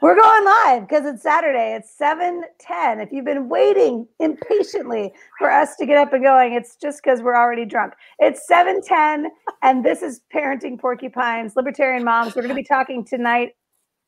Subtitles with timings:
[0.00, 1.74] We're going live because it's Saturday.
[1.74, 3.00] It's 7:10.
[3.00, 7.20] If you've been waiting impatiently for us to get up and going, it's just because
[7.20, 7.92] we're already drunk.
[8.18, 9.26] It's 7:10,
[9.62, 12.34] and this is Parenting Porcupines, Libertarian Moms.
[12.34, 13.50] We're going to be talking tonight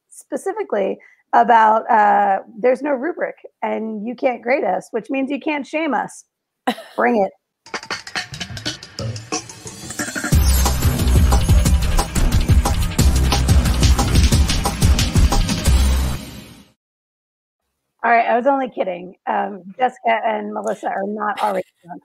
[0.08, 0.98] specifically
[1.34, 5.92] about uh, there's no rubric and you can't grade us, which means you can't shame
[5.92, 6.24] us.
[6.96, 7.32] Bring it.
[18.04, 19.14] All right, I was only kidding.
[19.28, 22.02] Um, Jessica and Melissa are not already drunk.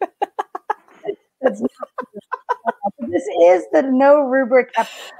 [1.40, 1.70] That's not,
[3.08, 5.12] this is the no rubric episode.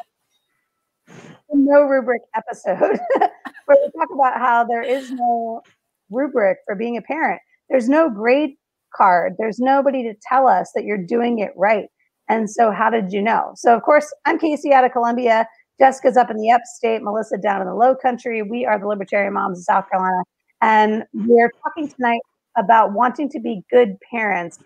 [1.53, 2.99] No rubric episode
[3.65, 5.63] where we talk about how there is no
[6.11, 7.41] rubric for being a parent.
[7.71, 8.57] There's no grade
[8.95, 9.35] card.
[9.39, 11.87] There's nobody to tell us that you're doing it right.
[12.29, 13.53] And so, how did you know?
[13.57, 15.47] So, of course, I'm Casey out of Columbia.
[15.81, 18.43] Jessica's up in the upstate, Melissa down in the low country.
[18.43, 20.23] We are the Libertarian Moms of South Carolina.
[20.61, 22.21] And we're talking tonight
[22.59, 24.59] about wanting to be good parents.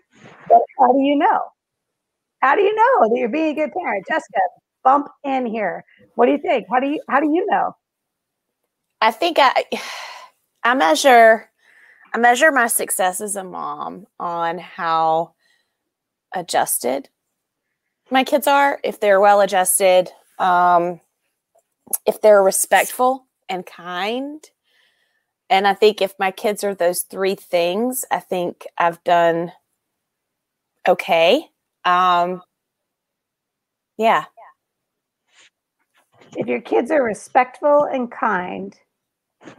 [0.49, 1.41] But how do you know?
[2.41, 4.05] How do you know that you're being a good parent?
[4.09, 4.41] Jessica,
[4.83, 5.85] bump in here.
[6.17, 6.67] What do you think?
[6.71, 7.77] How do you how do you know?
[9.01, 9.65] I think I
[10.65, 11.49] I measure
[12.13, 15.35] I measure my success as a mom on how
[16.35, 17.09] adjusted
[18.11, 21.01] my kids are, if they're well adjusted, um,
[22.07, 24.43] if they're respectful and kind.
[25.51, 29.53] And I think if my kids are those three things, I think I've done
[30.89, 31.49] okay.
[31.85, 32.43] Um,
[33.99, 34.25] yeah.
[36.37, 38.75] If your kids are respectful and kind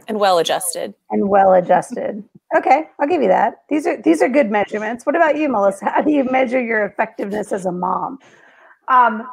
[0.08, 0.94] and well adjusted.
[1.10, 2.22] And well adjusted.
[2.56, 3.62] Okay, I'll give you that.
[3.68, 5.04] These are these are good measurements.
[5.04, 5.86] What about you, Melissa?
[5.86, 8.18] How do you measure your effectiveness as a mom?
[8.88, 9.26] Um,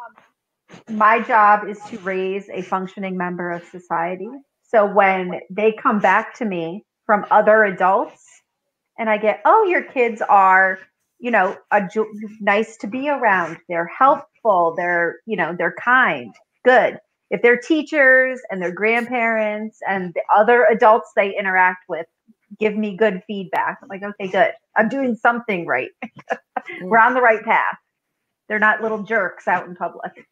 [0.90, 4.30] my job is to raise a functioning member of society.
[4.64, 8.24] So when they come back to me from other adults
[8.98, 10.80] and I get, oh, your kids are,
[11.20, 11.88] you know, a,
[12.42, 13.58] nice to be around.
[13.70, 14.74] They're helpful.
[14.76, 16.34] They're, you know, they're kind.
[16.66, 16.98] Good.
[17.30, 22.06] If they're teachers and their grandparents and the other adults they interact with
[22.60, 24.54] give me good feedback, I'm like, okay, good.
[24.76, 25.90] I'm doing something right.
[26.82, 27.06] We're mm.
[27.06, 27.78] on the right path.
[28.48, 30.28] They're not little jerks out in public.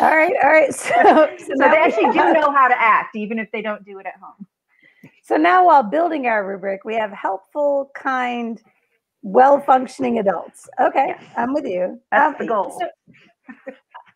[0.00, 0.74] All right, all right.
[0.74, 3.98] So, so, so they actually do know how to act, even if they don't do
[3.98, 4.46] it at home.
[5.22, 8.60] So now, while building our rubric, we have helpful, kind,
[9.22, 10.68] well-functioning adults.
[10.80, 11.24] Okay, yes.
[11.36, 12.00] I'm with you.
[12.10, 12.78] That's um, the goal.
[12.78, 12.88] So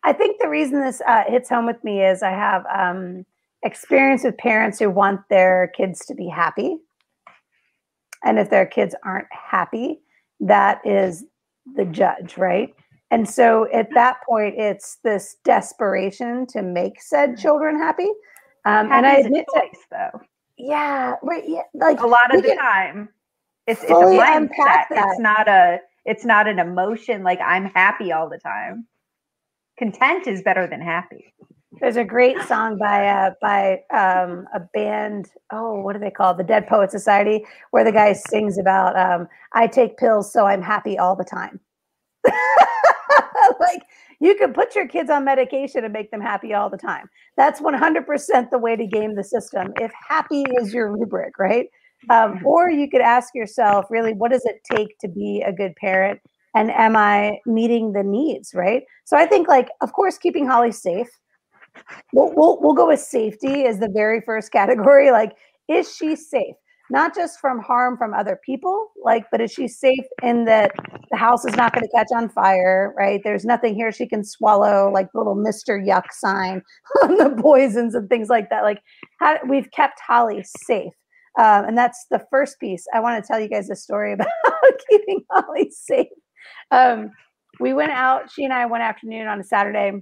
[0.03, 3.25] I think the reason this uh, hits home with me is I have um,
[3.63, 6.77] experience with parents who want their kids to be happy,
[8.23, 9.99] and if their kids aren't happy,
[10.39, 11.25] that is
[11.75, 12.73] the judge, right?
[13.11, 17.41] And so at that point, it's this desperation to make said mm-hmm.
[17.41, 18.09] children happy.
[18.65, 20.21] Um, and I admit choice, to, though.
[20.57, 21.43] Yeah, right.
[21.45, 23.09] Yeah, like a lot of the time,
[23.67, 24.85] it's, it's a mindset.
[24.89, 27.23] It's not a it's not an emotion.
[27.23, 28.87] Like I'm happy all the time.
[29.77, 31.33] Content is better than happy.
[31.79, 35.29] There's a great song by uh, by um, a band.
[35.51, 36.37] Oh, what do they call it?
[36.37, 40.61] The Dead Poet Society, where the guy sings about um, "I take pills so I'm
[40.61, 41.59] happy all the time."
[43.59, 43.83] like
[44.19, 47.09] you can put your kids on medication and make them happy all the time.
[47.35, 49.73] That's 100% the way to game the system.
[49.79, 51.67] If happy is your rubric, right?
[52.09, 55.75] Um, or you could ask yourself, really, what does it take to be a good
[55.75, 56.19] parent?
[56.55, 58.83] And am I meeting the needs, right?
[59.05, 61.09] So I think, like, of course, keeping Holly safe.
[62.13, 65.11] We'll, we'll, we'll go with safety as the very first category.
[65.11, 65.33] Like,
[65.67, 66.55] is she safe?
[66.89, 70.71] Not just from harm from other people, like, but is she safe in that
[71.11, 73.21] the house is not going to catch on fire, right?
[73.23, 75.81] There's nothing here she can swallow, like the little Mr.
[75.81, 76.61] Yuck sign
[77.03, 78.63] on the poisons and things like that.
[78.63, 78.81] Like,
[79.19, 80.93] how, we've kept Holly safe.
[81.39, 82.85] Um, and that's the first piece.
[82.93, 84.27] I want to tell you guys a story about
[84.89, 86.07] keeping Holly safe.
[86.71, 87.11] Um,
[87.59, 89.93] we went out, she and I one afternoon on a Saturday,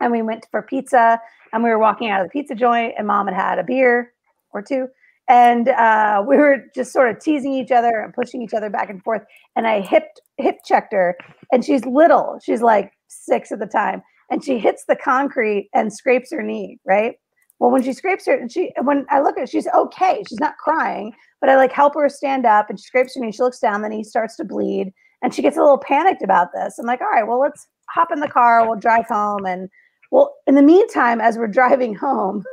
[0.00, 1.20] and we went for pizza.
[1.52, 4.12] And we were walking out of the pizza joint, and mom had had a beer
[4.52, 4.88] or two
[5.28, 8.90] and uh, we were just sort of teasing each other and pushing each other back
[8.90, 9.22] and forth.
[9.56, 10.04] And I hip
[10.36, 11.16] hip checked her,
[11.52, 12.38] and she's little.
[12.44, 16.78] She's like six at the time, and she hits the concrete and scrapes her knee.
[16.86, 17.14] Right.
[17.58, 20.22] Well, when she scrapes her, and she when I look at her, she's okay.
[20.28, 23.32] She's not crying, but I like help her stand up, and she scrapes her knee.
[23.32, 24.92] She looks down, then he starts to bleed,
[25.22, 26.78] and she gets a little panicked about this.
[26.78, 28.66] I'm like, all right, well, let's hop in the car.
[28.68, 29.70] We'll drive home, and
[30.10, 32.44] well, in the meantime, as we're driving home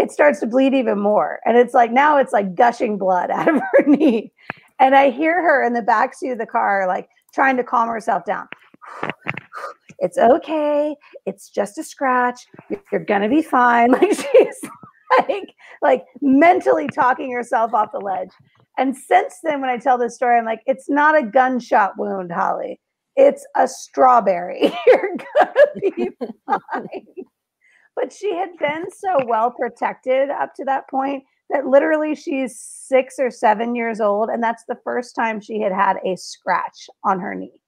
[0.00, 1.40] it starts to bleed even more.
[1.44, 4.32] And it's like now it's like gushing blood out of her knee.
[4.78, 8.24] And I hear her in the backseat of the car, like trying to calm herself
[8.24, 8.48] down.
[10.02, 10.96] It's okay.
[11.26, 12.46] It's just a scratch.
[12.90, 13.90] You're gonna be fine.
[14.00, 14.60] Like she's
[15.18, 18.30] like like mentally talking herself off the ledge.
[18.78, 22.32] And since then, when I tell this story, I'm like, it's not a gunshot wound,
[22.32, 22.80] Holly.
[23.16, 24.72] It's a strawberry.
[24.86, 26.10] You're gonna be
[26.46, 27.06] fine.
[27.96, 33.16] But she had been so well protected up to that point that literally she's six
[33.18, 37.20] or seven years old, and that's the first time she had had a scratch on
[37.20, 37.60] her knee.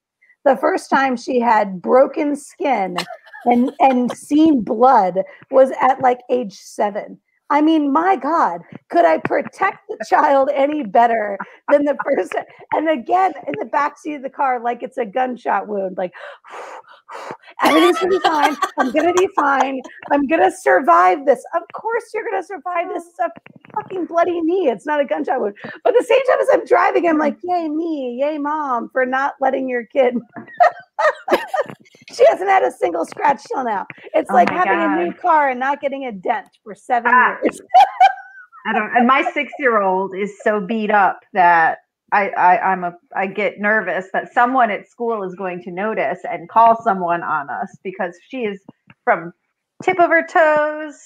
[0.44, 2.96] The first time she had broken skin
[3.44, 5.19] and and seen blood
[5.50, 7.18] was at like age seven.
[7.50, 11.36] I mean, my God, could I protect the child any better
[11.70, 12.44] than the person?
[12.72, 16.12] And again, in the backseat of the car, like it's a gunshot wound, like
[17.62, 18.56] everything's gonna be fine.
[18.78, 19.81] I'm gonna be fine.
[20.10, 21.44] I'm gonna survive this.
[21.54, 23.04] Of course, you're gonna survive this.
[23.06, 23.31] It's a
[23.75, 24.69] fucking bloody knee.
[24.69, 25.54] It's not a gunshot wound.
[25.84, 29.06] But at the same time as I'm driving, I'm like, yay, me, yay, mom, for
[29.06, 30.16] not letting your kid.
[32.12, 33.87] she hasn't had a single scratch till now.
[34.14, 35.00] It's oh like having God.
[35.00, 37.37] a new car and not getting a dent for seven ah.
[37.43, 37.60] years.
[38.66, 38.96] I don't.
[38.96, 41.78] And my six-year-old is so beat up that
[42.12, 46.20] I, I I'm a I get nervous that someone at school is going to notice
[46.25, 48.61] and call someone on us because she is
[49.05, 49.32] from
[49.82, 50.97] tip of her toes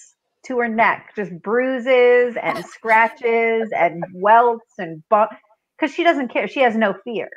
[0.46, 5.30] to her neck, just bruises and scratches and welts and bump
[5.78, 6.48] because she doesn't care.
[6.48, 7.28] She has no fear.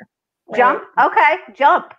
[0.48, 0.58] Right.
[0.58, 1.92] Jump, okay, jump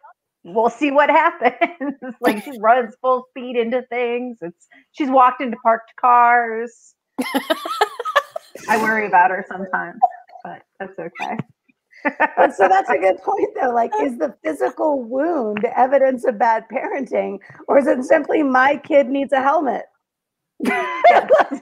[0.44, 1.96] we'll see what happens.
[2.20, 4.38] like she runs full speed into things.
[4.42, 6.96] It's she's walked into parked cars.
[8.70, 10.00] I worry about her sometimes,
[10.44, 11.38] but that's okay.
[12.04, 13.72] But so that's a good point though.
[13.72, 19.08] Like, is the physical wound evidence of bad parenting, or is it simply my kid
[19.08, 19.86] needs a helmet?
[20.68, 21.60] I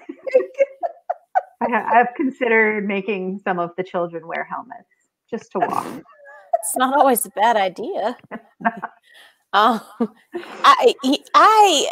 [1.62, 4.88] have considered making some of the children wear helmets
[5.30, 5.86] just to walk
[6.60, 8.18] it's not always a bad idea.
[9.54, 9.82] um,
[10.64, 10.94] I,
[11.34, 11.88] I,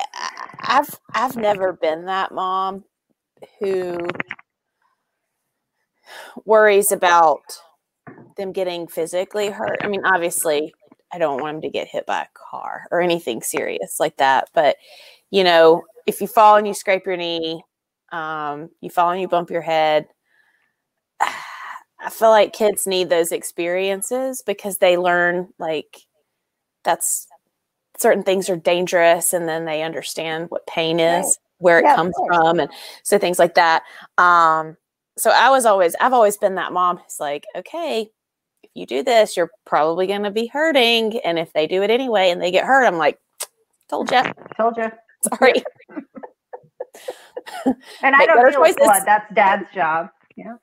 [0.62, 2.84] I've, I've never been that mom
[3.60, 3.98] who
[6.46, 7.42] worries about
[8.38, 9.80] them getting physically hurt.
[9.84, 10.74] I mean, obviously,
[11.12, 14.50] I don't want them to get hit by a car or anything serious like that.
[14.54, 14.78] But
[15.32, 17.64] you know, if you fall and you scrape your knee,
[18.12, 20.08] um, you fall and you bump your head.
[22.00, 25.98] I feel like kids need those experiences because they learn like
[26.84, 27.28] that's
[27.98, 32.14] certain things are dangerous and then they understand what pain is, where it yeah, comes
[32.28, 32.70] from and
[33.04, 33.84] so things like that.
[34.18, 34.78] Um
[35.18, 38.12] so I was always I've always been that mom who's like, okay,
[38.78, 42.30] you do this, you're probably going to be hurting and if they do it anyway
[42.30, 43.20] and they get hurt, I'm like,
[43.90, 44.22] told you.
[44.56, 44.92] Told you.
[45.40, 45.64] Sorry.
[48.04, 49.04] and I don't deal with blood.
[49.06, 50.10] That's dad's job.
[50.36, 50.56] Yeah.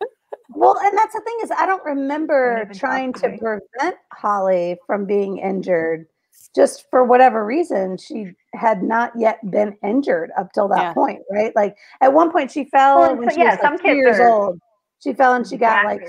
[0.50, 5.05] Well, and that's the thing is, I don't remember trying to, to prevent Holly from
[5.05, 6.06] being injured.
[6.55, 10.93] Just for whatever reason, she had not yet been injured up till that yeah.
[10.93, 11.55] point, right?
[11.56, 14.28] Like at one point, she fell well, when she yeah, was like two years are,
[14.28, 14.60] old.
[15.05, 16.01] She fell and she got like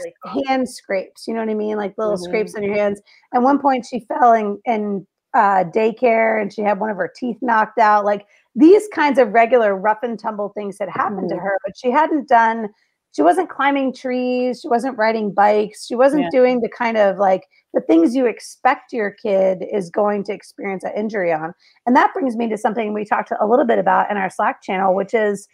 [0.46, 1.28] hand scrapes.
[1.28, 1.76] You know what I mean?
[1.76, 2.24] Like little mm-hmm.
[2.24, 3.02] scrapes on your hands.
[3.34, 7.12] At one point, she fell in, in uh, daycare and she had one of her
[7.14, 8.06] teeth knocked out.
[8.06, 8.26] Like
[8.56, 11.38] these kinds of regular rough and tumble things had happened mm-hmm.
[11.38, 12.70] to her, but she hadn't done
[13.16, 16.30] she wasn't climbing trees she wasn't riding bikes she wasn't yeah.
[16.32, 17.44] doing the kind of like
[17.74, 21.54] the things you expect your kid is going to experience an injury on
[21.86, 24.62] and that brings me to something we talked a little bit about in our slack
[24.62, 25.48] channel which is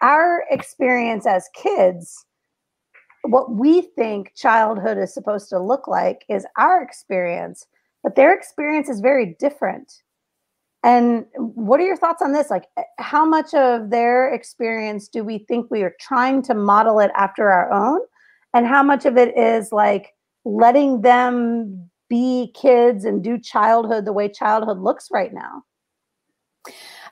[0.00, 2.24] our experience as kids
[3.30, 7.66] what we think childhood is supposed to look like is our experience
[8.02, 10.02] but their experience is very different
[10.84, 12.50] and what are your thoughts on this?
[12.50, 17.00] Like, eh, how much of their experience do we think we are trying to model
[17.00, 18.00] it after our own?
[18.54, 24.12] And how much of it is like letting them be kids and do childhood the
[24.12, 25.64] way childhood looks right now?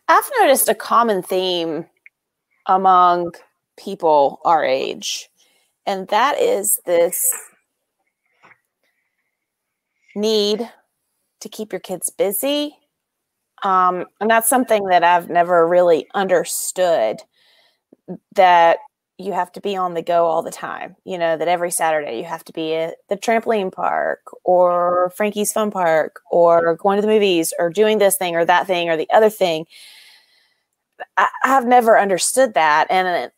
[0.09, 1.87] I've noticed a common theme
[2.67, 3.33] among
[3.77, 5.29] people our age,
[5.87, 7.33] and that is this
[10.15, 10.69] need
[11.41, 12.77] to keep your kids busy
[13.63, 17.23] um, and that's something that I've never really understood
[18.35, 18.79] that
[19.19, 20.95] you have to be on the go all the time.
[21.05, 25.53] You know, that every Saturday you have to be at the trampoline park or Frankie's
[25.53, 28.97] Fun Park or going to the movies or doing this thing or that thing or
[28.97, 29.67] the other thing.
[31.17, 32.87] I, have never understood that.
[32.91, 33.29] And uh,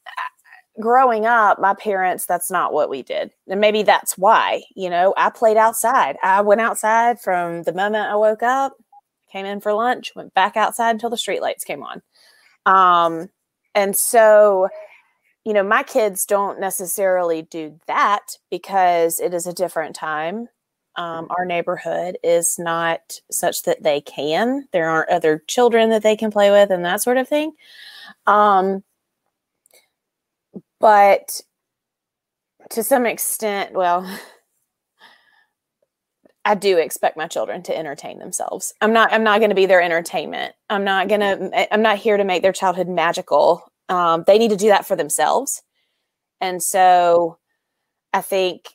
[0.80, 3.32] growing up, my parents, that's not what we did.
[3.48, 6.16] And maybe that's why, you know, I played outside.
[6.22, 8.74] I went outside from the moment I woke up
[9.30, 12.02] came in for lunch, went back outside until the streetlights came on.
[12.66, 13.28] Um,
[13.74, 14.68] and so,
[15.44, 20.48] you know, my kids don't necessarily do that because it is a different time.
[20.96, 24.66] Um, our neighborhood is not such that they can.
[24.72, 27.52] There aren't other children that they can play with and that sort of thing.
[28.26, 28.82] Um,
[30.80, 31.40] but
[32.70, 34.06] to some extent, well,
[36.44, 38.72] I do expect my children to entertain themselves.
[38.80, 40.54] I'm not I'm not going to be their entertainment.
[40.70, 43.70] I'm not going to I'm not here to make their childhood magical.
[43.88, 45.62] Um, they need to do that for themselves.
[46.40, 47.38] And so
[48.12, 48.68] I think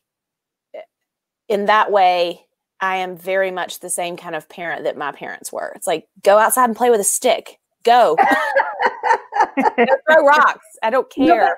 [1.47, 2.45] in that way
[2.79, 5.71] I am very much the same kind of parent that my parents were.
[5.75, 7.59] It's like go outside and play with a stick.
[7.83, 8.15] Go.
[9.57, 10.65] go throw rocks.
[10.83, 11.57] I don't care.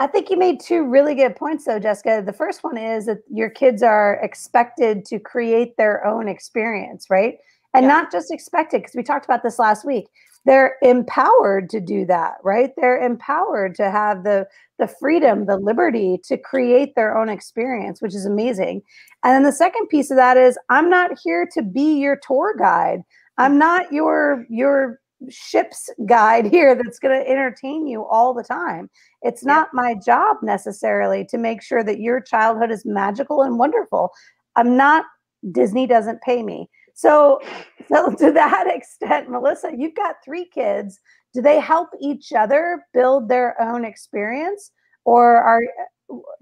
[0.00, 2.22] I think you made two really good points, though, Jessica.
[2.24, 7.36] The first one is that your kids are expected to create their own experience, right?
[7.74, 7.88] And yeah.
[7.88, 10.06] not just expected, because we talked about this last week.
[10.46, 12.70] They're empowered to do that, right?
[12.78, 14.46] They're empowered to have the
[14.78, 18.80] the freedom, the liberty to create their own experience, which is amazing.
[19.22, 22.54] And then the second piece of that is, I'm not here to be your tour
[22.58, 23.02] guide.
[23.36, 23.58] I'm mm.
[23.58, 24.98] not your your
[25.28, 28.88] ship's guide here that's going to entertain you all the time.
[29.22, 29.80] It's not yeah.
[29.82, 34.10] my job necessarily to make sure that your childhood is magical and wonderful.
[34.56, 35.04] I'm not,
[35.52, 36.68] Disney doesn't pay me.
[36.94, 37.40] So,
[37.88, 40.98] so to that extent, Melissa, you've got three kids.
[41.34, 44.72] Do they help each other build their own experience
[45.04, 45.62] or are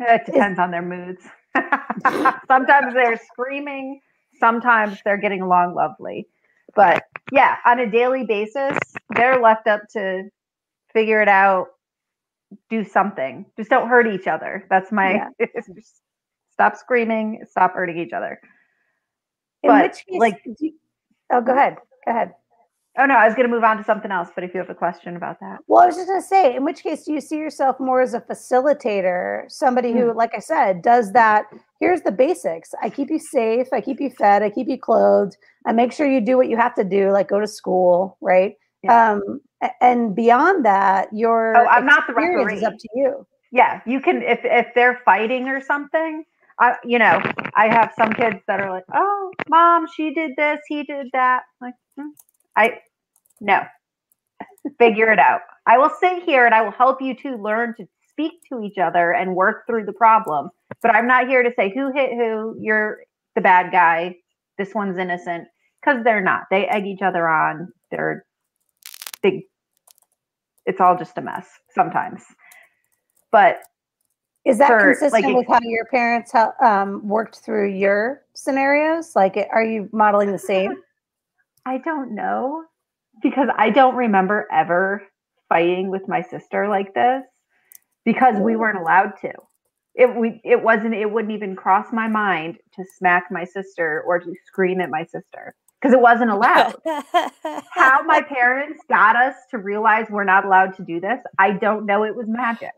[0.00, 1.22] it depends is, on their moods.
[2.46, 4.00] sometimes they're screaming,
[4.38, 6.26] sometimes they're getting along lovely.
[6.78, 8.78] But yeah, on a daily basis,
[9.16, 10.30] they're left up to
[10.92, 11.70] figure it out,
[12.70, 13.44] do something.
[13.56, 14.64] Just don't hurt each other.
[14.70, 15.46] That's my yeah.
[16.52, 18.40] stop screaming, stop hurting each other.
[19.64, 20.74] In but, which case, like, you,
[21.32, 21.78] oh, go ahead.
[22.06, 22.34] Go ahead.
[22.98, 24.28] Oh no, I was going to move on to something else.
[24.34, 26.56] But if you have a question about that, well, I was just going to say,
[26.56, 30.16] in which case, do you see yourself more as a facilitator, somebody who, hmm.
[30.16, 31.44] like I said, does that?
[31.78, 32.74] Here's the basics.
[32.82, 33.68] I keep you safe.
[33.72, 34.42] I keep you fed.
[34.42, 35.36] I keep you clothed.
[35.64, 38.56] I make sure you do what you have to do, like go to school, right?
[38.82, 39.12] Yeah.
[39.12, 39.40] Um,
[39.80, 42.56] and beyond that, your oh, I'm not the referee.
[42.56, 43.26] Is up to you.
[43.52, 46.24] Yeah, you can if if they're fighting or something.
[46.60, 47.22] I, you know,
[47.54, 51.42] I have some kids that are like, "Oh, mom, she did this, he did that."
[51.60, 52.08] Like, hmm.
[52.56, 52.80] I
[53.40, 53.62] no.
[54.78, 55.40] Figure it out.
[55.66, 58.78] I will sit here and I will help you to learn to speak to each
[58.78, 60.50] other and work through the problem.
[60.82, 63.00] But I'm not here to say who hit who, you're
[63.34, 64.16] the bad guy,
[64.56, 65.46] this one's innocent,
[65.80, 66.44] because they're not.
[66.50, 67.72] They egg each other on.
[67.90, 68.24] They're
[69.22, 69.42] big.
[70.66, 72.22] It's all just a mess sometimes.
[73.30, 73.60] But
[74.44, 79.14] is that for, consistent like, with how your parents um, worked through your scenarios?
[79.14, 80.74] Like, are you modeling the same?
[81.66, 82.64] I don't know
[83.22, 85.02] because I don't remember ever
[85.48, 87.22] fighting with my sister like this
[88.04, 89.32] because we weren't allowed to.
[89.94, 94.18] It we it wasn't it wouldn't even cross my mind to smack my sister or
[94.20, 96.76] to scream at my sister because it wasn't allowed.
[97.72, 101.86] How my parents got us to realize we're not allowed to do this, I don't
[101.86, 102.04] know.
[102.04, 102.72] It was magic.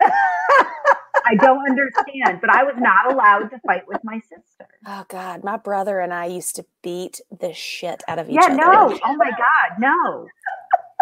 [1.26, 4.66] I don't understand, but I was not allowed to fight with my sister.
[4.86, 8.46] Oh God, my brother and I used to beat the shit out of each yeah,
[8.46, 8.56] other.
[8.56, 9.00] Yeah, no.
[9.04, 10.26] Oh my God, no,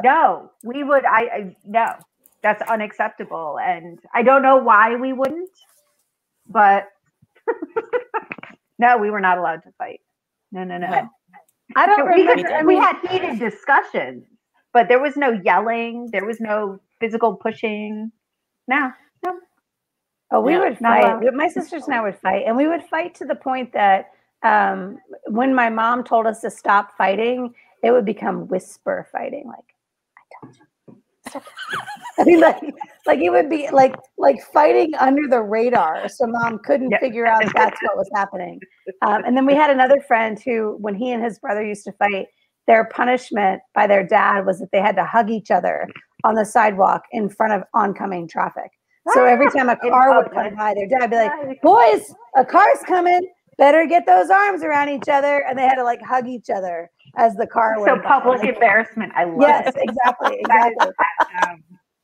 [0.05, 0.51] no.
[0.63, 1.05] We would.
[1.05, 1.95] I, I no.
[2.43, 5.51] That's unacceptable, and I don't know why we wouldn't,
[6.49, 6.87] but
[8.79, 10.01] no, we were not allowed to fight.
[10.53, 11.09] No, no, no.
[11.77, 12.67] I don't we, remember.
[12.67, 14.25] we had heated discussions,
[14.73, 16.09] but there was no yelling.
[16.13, 18.13] There was no physical pushing.
[18.69, 18.93] No, no.
[20.33, 21.21] Oh, we yeah, would fight.
[21.35, 24.11] My sisters and I would fight, and we would fight to the point that
[24.43, 29.47] um, when my mom told us to stop fighting, it would become whisper fighting.
[29.47, 29.75] Like,
[30.17, 30.67] I told you.
[32.19, 32.61] I mean, like,
[33.07, 37.01] like it would be like like fighting under the radar, so mom couldn't yeah.
[37.01, 38.61] figure out that's what was happening.
[39.03, 41.93] Um, and then we had another friend who, when he and his brother used to
[41.93, 42.27] fight,
[42.67, 45.89] their punishment by their dad was that they had to hug each other
[46.25, 48.71] on the sidewalk in front of oncoming traffic.
[49.15, 52.45] So every time a car would come by, their dad would be like, "Boys, a
[52.45, 53.21] car's coming.
[53.59, 56.91] Better get those arms around each other." And they had to like hug each other
[57.17, 58.03] as the car so went.
[58.03, 58.49] So public by.
[58.49, 59.13] embarrassment.
[59.15, 59.41] I love.
[59.41, 59.83] Yes, it.
[59.89, 60.93] exactly, exactly.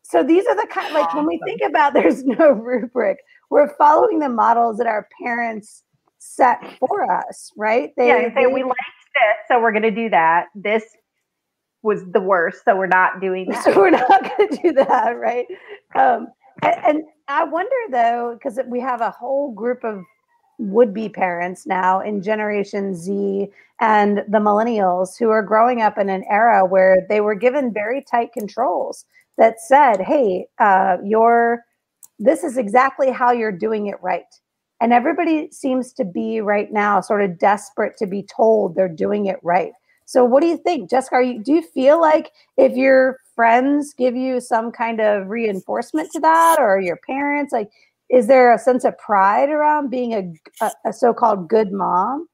[0.03, 3.19] so these are the kind like when we think about there's no rubric,
[3.51, 5.83] we're following the models that our parents
[6.19, 7.91] set for us, right?
[7.97, 8.75] They, yeah, they, we liked
[9.15, 10.47] this, so we're going to do that.
[10.55, 10.85] This
[11.83, 13.65] was the worst, so we're not doing that.
[13.65, 15.47] So we're not going to do that, right?
[15.95, 16.29] Um,
[16.63, 20.03] and, I wonder though, because we have a whole group of
[20.59, 23.49] would be parents now in Generation Z
[23.81, 28.03] and the millennials who are growing up in an era where they were given very
[28.03, 29.05] tight controls
[29.37, 31.65] that said, hey, uh, you're,
[32.19, 34.25] this is exactly how you're doing it right.
[34.81, 39.27] And everybody seems to be right now sort of desperate to be told they're doing
[39.27, 39.73] it right.
[40.07, 41.23] So what do you think, Jessica?
[41.23, 46.21] You do you feel like if your friends give you some kind of reinforcement to
[46.21, 47.69] that, or your parents, like,
[48.09, 52.29] is there a sense of pride around being a, a, a so-called good mom?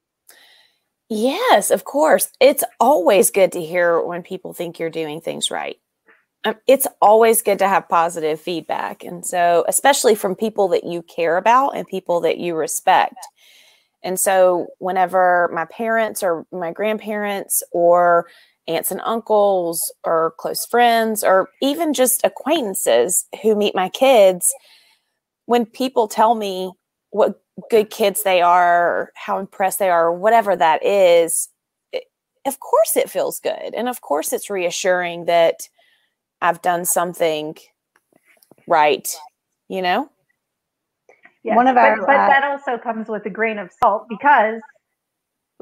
[1.08, 2.30] Yes, of course.
[2.40, 5.76] It's always good to hear when people think you're doing things right.
[6.44, 9.04] Um, it's always good to have positive feedback.
[9.04, 13.16] And so, especially from people that you care about and people that you respect.
[14.02, 18.26] And so, whenever my parents or my grandparents or
[18.66, 24.52] aunts and uncles or close friends or even just acquaintances who meet my kids,
[25.46, 26.72] when people tell me
[27.10, 27.40] what
[27.70, 31.48] good kids they are, how impressed they are, whatever that is,
[31.92, 32.04] it,
[32.46, 33.74] of course it feels good.
[33.74, 35.68] And of course it's reassuring that
[36.40, 37.56] I've done something
[38.66, 39.08] right,
[39.68, 40.10] you know?
[41.44, 44.60] Yeah, One of our, but, but that also comes with a grain of salt because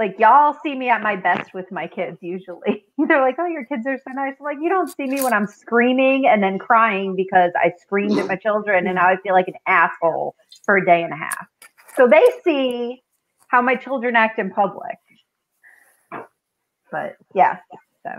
[0.01, 2.87] like y'all see me at my best with my kids usually.
[2.99, 5.33] They're like, "Oh, your kids are so nice." I'm like, you don't see me when
[5.33, 9.35] I'm screaming and then crying because I screamed at my children and now I feel
[9.35, 10.35] like an asshole
[10.65, 11.47] for a day and a half.
[11.97, 13.03] So they see
[13.49, 14.97] how my children act in public.
[16.91, 17.59] But yeah,
[18.03, 18.11] so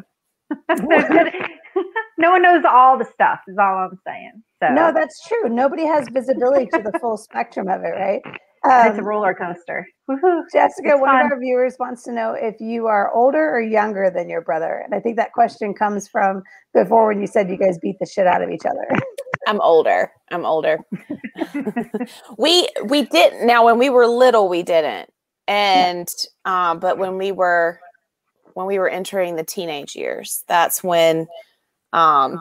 [2.17, 3.39] no one knows all the stuff.
[3.47, 4.43] Is all I'm saying.
[4.61, 5.49] So no, that's true.
[5.49, 8.21] Nobody has visibility to the full spectrum of it, right?
[8.25, 8.31] Um,
[8.63, 9.87] it's a um, roller coaster.
[10.53, 11.25] Jessica, it's one fun.
[11.25, 14.81] of our viewers wants to know if you are older or younger than your brother.
[14.85, 18.05] And I think that question comes from before when you said you guys beat the
[18.05, 18.87] shit out of each other.
[19.47, 20.11] I'm older.
[20.29, 20.77] I'm older.
[22.37, 25.09] we we didn't now when we were little we didn't.
[25.47, 26.07] And
[26.45, 27.79] um but when we were
[28.53, 31.25] when we were entering the teenage years, that's when
[31.93, 32.39] um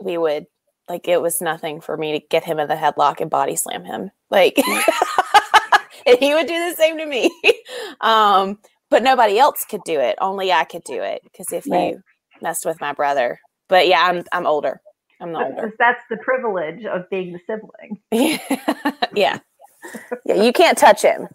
[0.00, 0.46] we would
[0.88, 3.84] like it was nothing for me to get him in the headlock and body slam
[3.84, 4.10] him.
[4.30, 4.58] Like
[6.06, 7.30] and he would do the same to me.
[8.00, 8.58] um,
[8.90, 10.16] but nobody else could do it.
[10.20, 11.94] Only I could do it because if right.
[11.94, 12.02] you
[12.40, 14.80] messed with my brother, but yeah, I'm I'm older.
[15.20, 15.74] I'm the older.
[15.78, 18.00] That's the privilege of being the sibling.
[19.14, 19.38] yeah,
[20.24, 20.34] yeah.
[20.34, 21.28] You can't touch him.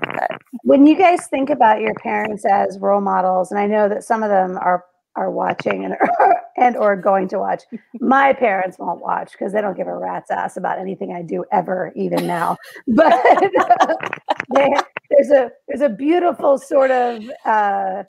[0.00, 0.30] But.
[0.62, 4.22] When you guys think about your parents as role models, and I know that some
[4.22, 4.84] of them are
[5.16, 5.94] are watching and
[6.56, 7.62] and or going to watch.
[8.00, 11.44] My parents won't watch because they don't give a rat's ass about anything I do
[11.52, 12.56] ever, even now.
[12.86, 13.22] But
[14.54, 14.70] they,
[15.10, 18.04] there's a there's a beautiful sort of uh,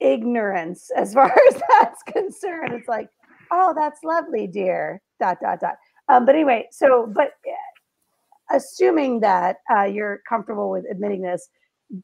[0.00, 2.72] ignorance as far as that's concerned.
[2.72, 3.08] It's like,
[3.50, 5.00] oh, that's lovely, dear.
[5.20, 5.76] Dot dot dot.
[6.08, 11.48] Um, but anyway, so but uh, assuming that uh, you're comfortable with admitting this,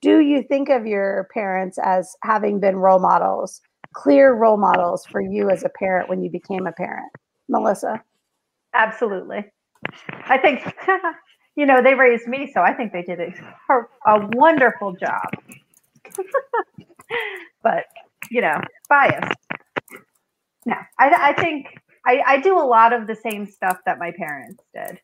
[0.00, 3.60] do you think of your parents as having been role models
[3.94, 7.10] clear role models for you as a parent when you became a parent?
[7.48, 8.02] Melissa?
[8.74, 9.44] Absolutely.
[10.12, 10.60] I think,
[11.56, 13.32] you know, they raised me, so I think they did a,
[14.06, 15.30] a wonderful job.
[17.62, 17.84] but,
[18.30, 19.32] you know, bias.
[20.66, 21.66] No, I, I think
[22.06, 25.00] I, I do a lot of the same stuff that my parents did.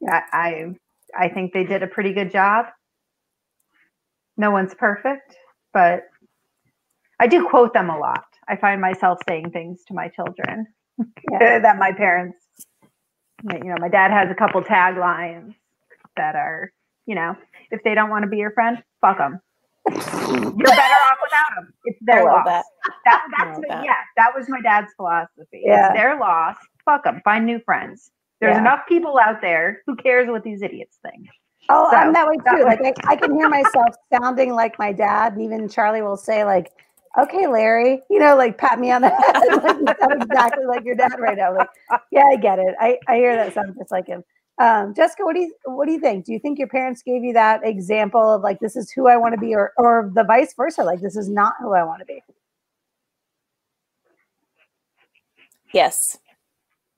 [0.00, 0.74] Yeah, I
[1.18, 2.66] I think they did a pretty good job.
[4.36, 5.36] No one's perfect,
[5.72, 6.02] but
[7.18, 8.24] I do quote them a lot.
[8.48, 10.66] I find myself saying things to my children
[11.30, 11.58] yeah.
[11.58, 12.38] that my parents,
[13.42, 15.54] you know, my dad has a couple taglines
[16.16, 16.72] that are,
[17.06, 17.36] you know,
[17.70, 19.40] if they don't want to be your friend, fuck them.
[19.88, 21.72] You're better off without them.
[21.84, 22.44] It's their loss.
[22.46, 22.64] That.
[23.04, 23.84] That, that's that.
[23.84, 25.62] yeah, that was my dad's philosophy.
[25.64, 25.88] Yeah.
[25.88, 26.56] It's their loss.
[26.84, 27.20] Fuck them.
[27.24, 28.10] Find new friends.
[28.40, 28.60] There's yeah.
[28.60, 29.82] enough people out there.
[29.86, 31.28] Who cares what these idiots think?
[31.68, 32.64] Oh, so, I'm that way too.
[32.64, 36.44] Like I, I can hear myself sounding like my dad, and even Charlie will say
[36.44, 36.70] like,
[37.18, 39.62] okay, Larry, you know, like pat me on the head.
[39.62, 41.56] like, you sound exactly like your dad right now.
[41.56, 41.68] Like,
[42.10, 42.74] yeah, I get it.
[42.80, 44.22] I, I hear that sound just like him.
[44.58, 46.24] Um, Jessica, what do you what do you think?
[46.24, 49.16] Do you think your parents gave you that example of like this is who I
[49.18, 52.00] want to be, or or the vice versa, like this is not who I want
[52.00, 52.22] to be?
[55.74, 56.18] Yes.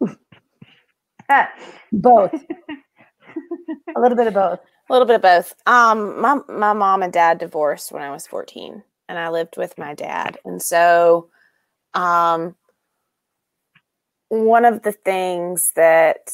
[1.92, 2.33] both.
[3.96, 4.61] a little bit of both.
[4.88, 5.54] A little bit of both.
[5.66, 9.79] Um, my my mom and dad divorced when I was fourteen and I lived with
[9.79, 10.38] my dad.
[10.44, 11.29] And so
[11.94, 12.55] um
[14.29, 16.31] one of the things that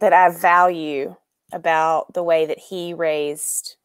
[0.00, 1.16] that I value
[1.52, 3.76] about the way that he raised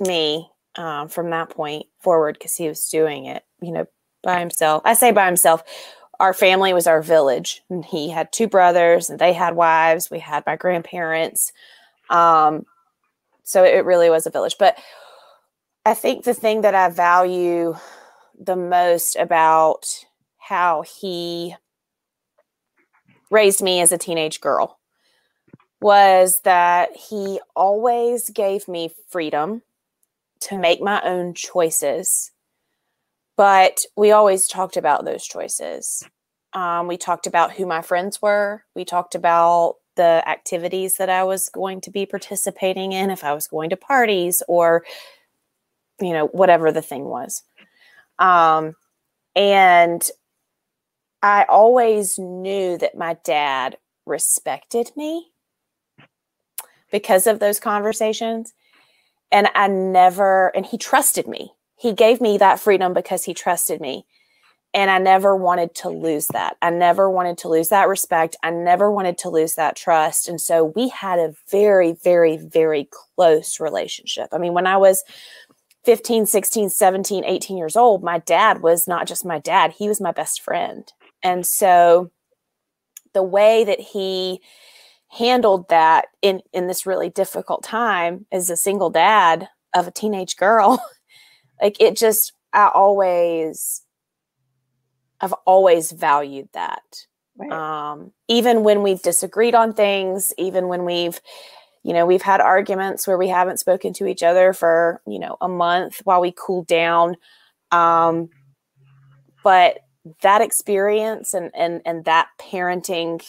[0.00, 3.86] me um, from that point forward, because he was doing it, you know,
[4.22, 4.82] by himself.
[4.84, 5.62] I say by himself.
[6.18, 10.10] Our family was our village, and he had two brothers, and they had wives.
[10.10, 11.52] We had my grandparents,
[12.08, 12.64] um,
[13.42, 14.56] so it really was a village.
[14.58, 14.78] But
[15.86, 17.76] I think the thing that I value
[18.36, 19.86] the most about
[20.36, 21.54] how he
[23.30, 24.80] raised me as a teenage girl
[25.80, 29.62] was that he always gave me freedom
[30.40, 32.32] to make my own choices.
[33.36, 36.02] But we always talked about those choices.
[36.52, 38.64] Um, we talked about who my friends were.
[38.74, 43.34] We talked about the activities that I was going to be participating in, if I
[43.34, 44.82] was going to parties or,
[46.00, 47.42] you know, whatever the thing was.
[48.18, 48.74] Um,
[49.34, 50.08] and
[51.22, 55.32] I always knew that my dad respected me
[56.90, 58.54] because of those conversations.
[59.32, 61.52] And I never, and he trusted me.
[61.76, 64.06] He gave me that freedom because he trusted me.
[64.72, 66.56] And I never wanted to lose that.
[66.60, 68.36] I never wanted to lose that respect.
[68.42, 70.28] I never wanted to lose that trust.
[70.28, 74.28] And so we had a very, very, very close relationship.
[74.32, 75.02] I mean, when I was
[75.86, 80.00] 15, 16, 17, 18 years old, my dad was not just my dad, he was
[80.00, 80.92] my best friend.
[81.22, 82.10] And so
[83.14, 84.40] the way that he
[85.08, 90.36] handled that in in this really difficult time as a single dad of a teenage
[90.36, 90.84] girl,
[91.62, 93.82] like it just I always
[95.20, 97.06] I've always valued that.
[97.38, 97.52] Right.
[97.52, 101.20] Um, even when we've disagreed on things, even when we've,
[101.86, 105.36] you know, we've had arguments where we haven't spoken to each other for, you know,
[105.40, 107.16] a month while we cool down.
[107.70, 108.28] Um,
[109.44, 109.78] but
[110.22, 113.24] that experience and and and that parenting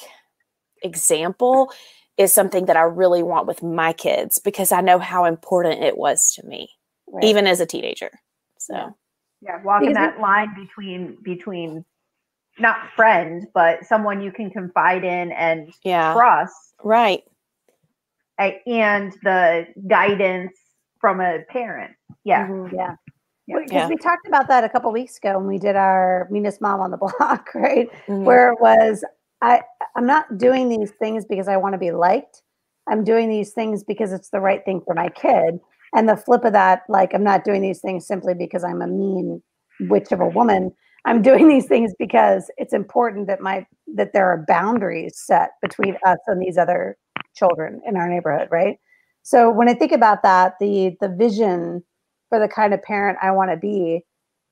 [0.82, 1.72] example
[2.18, 5.98] is something that I really want with my kids because I know how important it
[5.98, 6.70] was to me,
[7.08, 7.24] right.
[7.24, 8.10] even as a teenager.
[8.58, 8.76] So.
[8.76, 8.90] Yeah
[9.42, 11.86] yeah walking because that line between between
[12.60, 16.14] not friend but someone you can confide in and yeah.
[16.14, 17.24] trust right
[18.40, 20.54] and the guidance
[21.00, 21.94] from a parent.
[22.24, 22.48] Yeah.
[22.48, 22.76] Mm-hmm.
[22.76, 22.96] yeah.
[23.48, 23.88] Because yeah.
[23.88, 26.92] we talked about that a couple weeks ago when we did our meanest mom on
[26.92, 27.90] the block right?
[28.08, 28.26] Mm-hmm.
[28.26, 29.06] where it was
[29.42, 29.62] i
[29.96, 32.42] i'm not doing these things because i want to be liked.
[32.90, 35.60] I'm doing these things because it's the right thing for my kid.
[35.94, 38.88] And the flip of that like i'm not doing these things simply because i'm a
[38.88, 39.42] mean
[39.82, 40.72] witch of a woman.
[41.06, 45.96] I'm doing these things because it's important that my that there are boundaries set between
[46.06, 46.98] us and these other
[47.38, 48.78] children in our neighborhood right
[49.24, 51.84] so when i think about that the the vision
[52.30, 54.02] for the kind of parent i want to be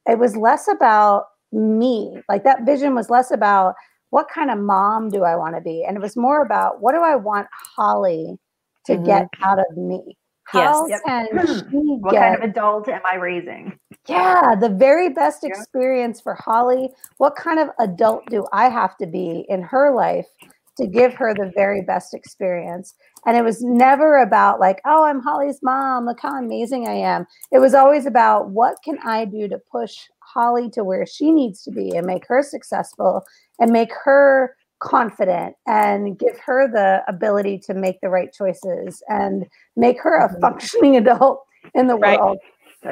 [0.08, 3.76] it was less about me like that vision was less about
[4.10, 6.94] what kind of mom do i want to be and it was more about what
[6.94, 8.38] do i want holly
[8.86, 9.06] to mm-hmm.
[9.06, 11.02] get out of me how yes.
[11.06, 13.78] can she what get, kind of adult am I raising?
[14.08, 16.92] Yeah, the very best experience for Holly.
[17.18, 20.28] What kind of adult do I have to be in her life
[20.78, 22.94] to give her the very best experience?
[23.26, 26.06] And it was never about like, oh, I'm Holly's mom.
[26.06, 27.26] Look how amazing I am.
[27.52, 31.64] It was always about what can I do to push Holly to where she needs
[31.64, 33.24] to be and make her successful
[33.60, 39.46] and make her confident and give her the ability to make the right choices and
[39.76, 40.42] make her a mm-hmm.
[40.42, 42.20] functioning adult in the right.
[42.20, 42.38] world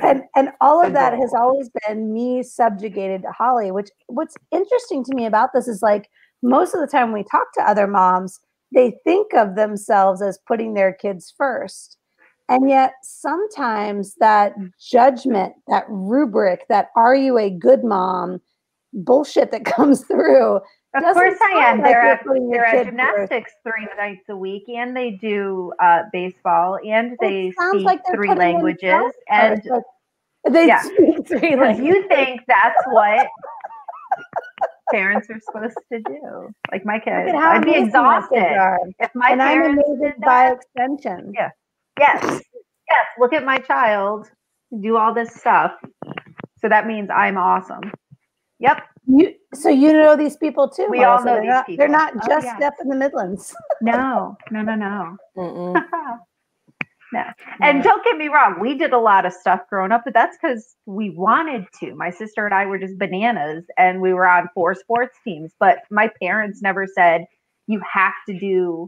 [0.01, 5.03] and and all of that has always been me subjugated to holly which what's interesting
[5.03, 6.09] to me about this is like
[6.43, 8.39] most of the time we talk to other moms
[8.73, 11.97] they think of themselves as putting their kids first
[12.49, 18.39] and yet sometimes that judgment that rubric that are you a good mom
[18.93, 20.59] bullshit that comes through
[20.95, 21.79] of course I am.
[21.79, 26.77] Like they're at, they're at gymnastics three nights a week, and they do uh, baseball,
[26.87, 29.11] and they speak like three languages.
[29.27, 29.61] And
[30.51, 30.81] they yeah.
[30.83, 31.83] speak three languages.
[31.83, 33.27] You think that's what
[34.91, 36.49] parents are supposed to do?
[36.71, 41.33] Like my kids, I'd be exhausted if my and parents I'm did by extension.
[41.35, 41.49] Yeah.
[41.99, 42.23] Yes.
[42.23, 43.05] Yes.
[43.19, 44.27] Look at my child
[44.81, 45.73] do all this stuff.
[46.59, 47.91] So that means I'm awesome.
[48.59, 48.81] Yep.
[49.05, 50.87] You so you know these people too.
[50.89, 51.83] We all know these not, people.
[51.83, 53.53] They're not oh, just oh, up in the Midlands.
[53.81, 54.75] no, no, no,
[55.35, 55.75] no.
[57.13, 57.23] no.
[57.61, 60.35] And don't get me wrong, we did a lot of stuff growing up, but that's
[60.41, 61.93] because we wanted to.
[61.95, 65.79] My sister and I were just bananas and we were on four sports teams, but
[65.91, 67.25] my parents never said,
[67.67, 68.87] you have to do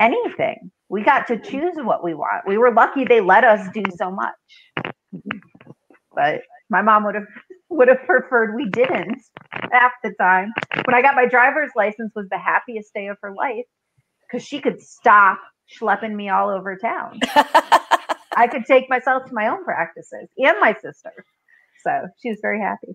[0.00, 0.70] anything.
[0.88, 2.46] We got to choose what we want.
[2.46, 4.34] We were lucky they let us do so much.
[6.14, 7.26] But my mom would have
[7.68, 9.22] would have preferred we didn't
[9.70, 10.52] half the time.
[10.84, 13.64] When I got my driver's license was the happiest day of her life
[14.20, 15.38] because she could stop
[15.78, 17.20] schlepping me all over town.
[18.36, 21.24] I could take myself to my own practices and my sister.
[21.82, 22.94] So she was very happy.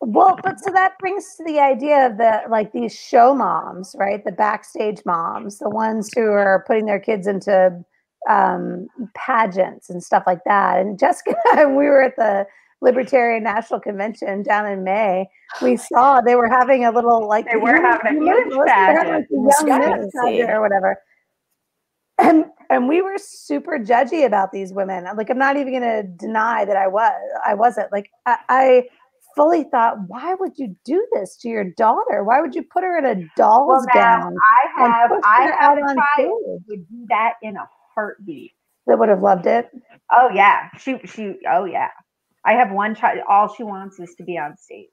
[0.00, 4.24] well, but so that brings to the idea of the like these show moms, right?
[4.24, 7.84] The backstage moms, the ones who are putting their kids into
[8.28, 10.80] um, pageants and stuff like that.
[10.80, 12.46] And Jessica, and we were at the
[12.82, 15.28] Libertarian National Convention down in May,
[15.60, 19.26] we saw they were having a little like they were having a huge pageant, like,
[19.30, 20.96] young pageant or whatever.
[22.20, 25.06] And and we were super judgy about these women.
[25.16, 27.12] Like I'm not even gonna deny that I was
[27.46, 27.92] I wasn't.
[27.92, 28.84] Like I, I
[29.36, 32.24] fully thought, why would you do this to your daughter?
[32.24, 35.78] Why would you put her in a doll's Well, gown I have I have out
[35.78, 36.32] a on child stage?
[36.44, 38.52] who would do that in a heartbeat.
[38.86, 39.70] that would have loved it?
[40.12, 41.36] Oh yeah, she she.
[41.50, 41.88] Oh yeah,
[42.44, 43.20] I have one child.
[43.28, 44.88] All she wants is to be on stage.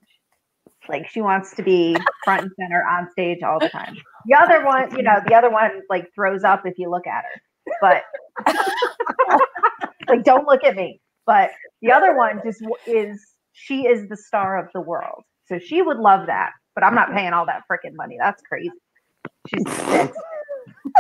[0.90, 3.96] Like she wants to be front and center on stage all the time.
[4.26, 7.24] The other one, you know, the other one like throws up if you look at
[7.24, 7.42] her,
[7.82, 8.04] but
[10.08, 11.00] like don't look at me.
[11.26, 15.82] But the other one just is she is the star of the world, so she
[15.82, 16.52] would love that.
[16.76, 18.18] But I'm not paying all that freaking money.
[18.20, 18.70] That's crazy.
[19.48, 20.14] She's sick.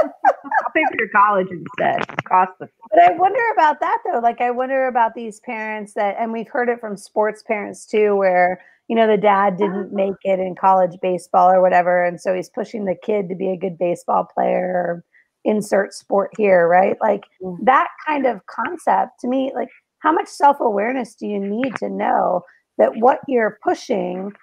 [0.04, 2.08] I'll pay for your college instead.
[2.26, 4.20] Cost the But I wonder about that though.
[4.20, 8.16] Like I wonder about these parents that, and we've heard it from sports parents too,
[8.16, 12.34] where you know the dad didn't make it in college baseball or whatever, and so
[12.34, 14.74] he's pushing the kid to be a good baseball player.
[14.76, 15.06] Or
[15.46, 16.98] insert sport here, right?
[17.02, 17.24] Like
[17.64, 19.70] that kind of concept to me, like
[20.00, 22.42] how much self awareness do you need to know
[22.78, 24.34] that what you're pushing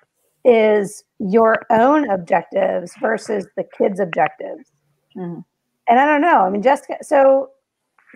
[0.44, 4.72] is your own objectives versus the kid's objectives?
[5.16, 5.44] Mhm.
[5.88, 6.40] And I don't know.
[6.40, 7.50] I mean, Jessica, so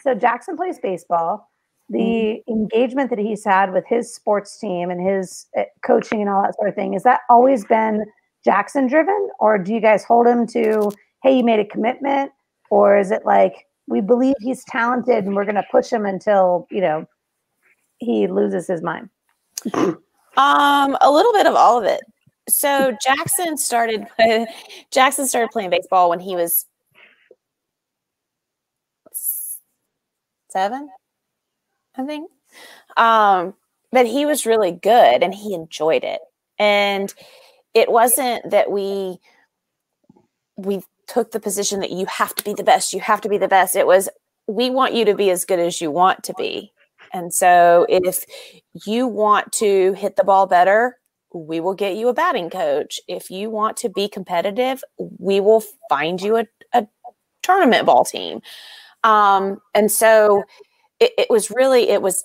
[0.01, 1.51] so Jackson plays baseball.
[1.91, 6.43] The engagement that he's had with his sports team and his uh, coaching and all
[6.43, 8.05] that sort of thing, is that always been
[8.45, 9.31] Jackson driven?
[9.39, 10.91] Or do you guys hold him to,
[11.23, 12.31] hey, you made a commitment?
[12.71, 16.67] Or is it like, we believe he's talented and we're going to push him until,
[16.71, 17.07] you know,
[17.99, 19.09] he loses his mind?
[19.75, 22.03] Um, a little bit of all of it.
[22.49, 24.07] So Jackson started
[24.91, 26.65] Jackson started playing baseball when he was
[30.49, 30.89] seven,
[31.99, 32.31] I think.
[32.97, 33.55] Um,
[33.93, 36.21] but he was really good and he enjoyed it.
[36.59, 37.13] And
[37.75, 39.19] it wasn't that we
[40.57, 43.39] we took the position that you have to be the best, you have to be
[43.39, 43.77] the best.
[43.77, 44.09] It was
[44.47, 46.73] we want you to be as good as you want to be.
[47.13, 48.25] And so if
[48.87, 50.97] you want to hit the ball better,
[51.33, 53.01] we will get you a batting coach.
[53.09, 56.87] If you want to be competitive, we will find you a, a
[57.43, 58.41] tournament ball team.
[59.05, 60.43] Um, and so
[61.01, 62.25] it, it was really, it was,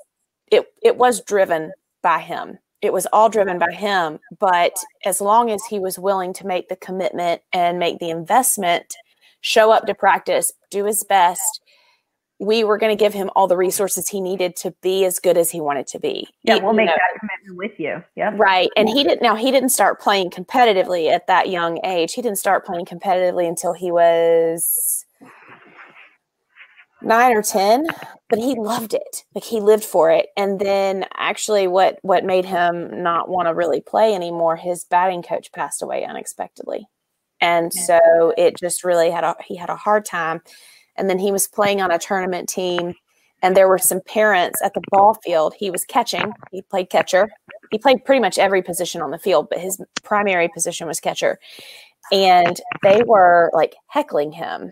[0.51, 2.59] it, it was driven by him.
[2.81, 4.19] It was all driven by him.
[4.39, 8.93] But as long as he was willing to make the commitment and make the investment,
[9.41, 11.61] show up to practice, do his best,
[12.39, 15.37] we were going to give him all the resources he needed to be as good
[15.37, 16.27] as he wanted to be.
[16.43, 18.03] Yeah, we'll make know, that commitment with you.
[18.15, 18.33] Yep.
[18.37, 18.69] Right.
[18.75, 22.13] And he didn't now he didn't start playing competitively at that young age.
[22.13, 25.05] He didn't start playing competitively until he was
[27.03, 27.87] nine or ten,
[28.29, 29.23] but he loved it.
[29.35, 30.27] Like he lived for it.
[30.37, 35.23] And then actually what what made him not want to really play anymore, his batting
[35.23, 36.87] coach passed away unexpectedly.
[37.41, 40.41] And so it just really had a he had a hard time.
[40.95, 42.93] And then he was playing on a tournament team
[43.43, 45.53] and there were some parents at the ball field.
[45.59, 46.31] He was catching.
[46.49, 47.27] He played catcher.
[47.71, 51.37] He played pretty much every position on the field, but his primary position was catcher.
[52.11, 54.71] And they were like heckling him.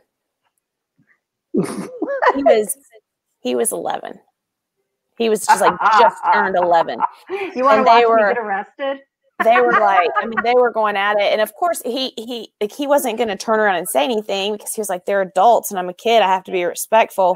[1.54, 2.78] He was
[3.42, 4.20] he was 11.
[5.18, 7.00] He was just like just turned 11.
[7.30, 9.00] You want And to watch were- me get arrested?
[9.44, 11.32] They were like, I mean, they were going at it.
[11.32, 14.54] And of course, he he like he wasn't going to turn around and say anything
[14.54, 16.22] because he was like, they're adults and I'm a kid.
[16.22, 17.36] I have to be respectful.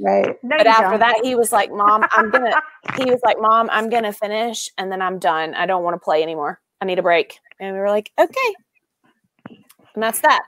[0.00, 0.34] Right.
[0.42, 1.00] No, But after don't.
[1.00, 2.50] that, he was like, Mom, I'm gonna
[2.98, 5.54] he was like, Mom, I'm gonna finish and then I'm done.
[5.54, 6.60] I don't want to play anymore.
[6.80, 7.38] I need a break.
[7.60, 8.54] And we were like, okay.
[9.94, 10.42] And that's that.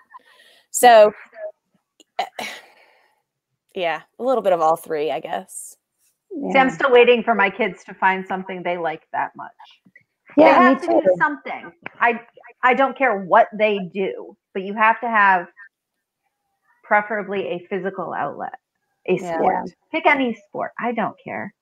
[0.73, 1.13] So
[3.77, 5.77] yeah, a little bit of all three, I guess.
[6.51, 9.53] See, I'm still waiting for my kids to find something they like that much.
[10.43, 11.73] they yeah have me to do something.
[12.01, 12.21] I
[12.65, 15.47] I don't care what they do, but you have to have
[16.85, 18.55] preferably a physical outlet,
[19.09, 19.35] a Yeah.
[19.35, 19.61] sport.
[19.93, 20.73] Pick any sport.
[20.81, 21.55] I don't care.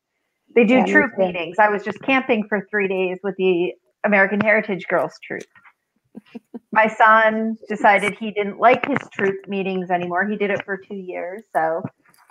[0.56, 1.56] They do Yeah, troop meetings.
[1.60, 3.72] I was just camping for three days with the
[4.04, 5.46] American Heritage Girls troop.
[6.72, 10.26] My son decided he didn't like his troop meetings anymore.
[10.28, 11.42] He did it for two years.
[11.54, 11.82] So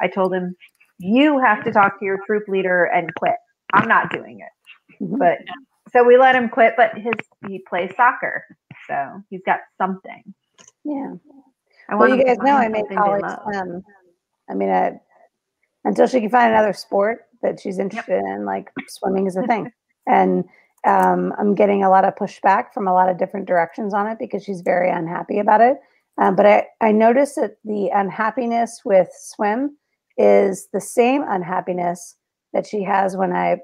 [0.03, 0.55] I told him,
[0.99, 3.35] You have to talk to your troop leader and quit.
[3.73, 5.17] I'm not doing it Mhm.
[5.17, 5.39] but
[5.91, 7.13] so we let him quit but his
[7.47, 8.43] he plays soccer
[8.87, 10.23] so he's got something
[10.83, 11.13] Yeah.
[11.89, 13.83] I Well, you guys know I made college swim.
[14.49, 14.99] I mean, I,
[15.85, 19.71] until she can find another sport that she's interested in, like swimming is a thing.
[20.05, 20.43] And
[20.85, 24.17] um, I'm getting a lot of pushback from a lot of different directions on it
[24.19, 25.77] because she's very unhappy about it.
[26.17, 29.77] Um, but I, I noticed that the unhappiness with swim
[30.17, 32.15] is the same unhappiness
[32.53, 33.57] that she has when I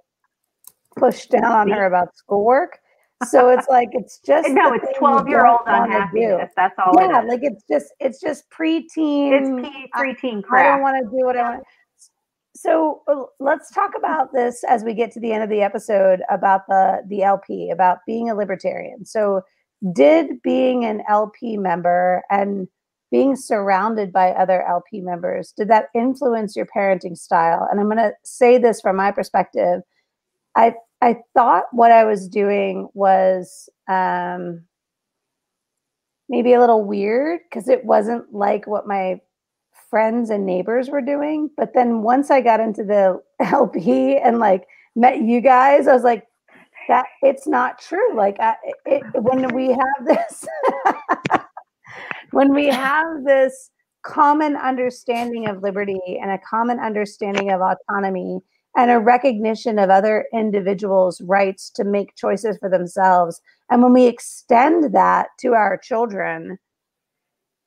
[0.98, 2.80] push down on her about schoolwork.
[3.28, 6.22] So it's like it's just no, it's 12 year old don't wanna do.
[6.22, 6.52] unhappiness.
[6.56, 7.30] That's all Yeah, it is.
[7.30, 9.32] like it's just it's just preteen.
[9.34, 9.50] it's
[9.96, 11.64] preteen I don't want to do what I want.
[12.56, 16.22] So uh, let's talk about this as we get to the end of the episode
[16.30, 19.06] about the the LP about being a libertarian.
[19.06, 19.42] So
[19.94, 22.68] did being an LP member and
[23.12, 27.68] being surrounded by other LP members did that influence your parenting style?
[27.70, 29.82] And I'm going to say this from my perspective.
[30.56, 34.66] I I thought what I was doing was um,
[36.28, 39.22] maybe a little weird because it wasn't like what my
[39.90, 41.50] friends and neighbors were doing.
[41.58, 46.04] But then once I got into the LP and like met you guys, I was
[46.04, 46.26] like,
[46.88, 48.16] that it's not true.
[48.16, 50.46] Like I, it, when we have this,
[52.32, 53.70] when we have this
[54.04, 58.40] common understanding of liberty and a common understanding of autonomy
[58.78, 64.06] and a recognition of other individuals' rights to make choices for themselves, and when we
[64.06, 66.58] extend that to our children,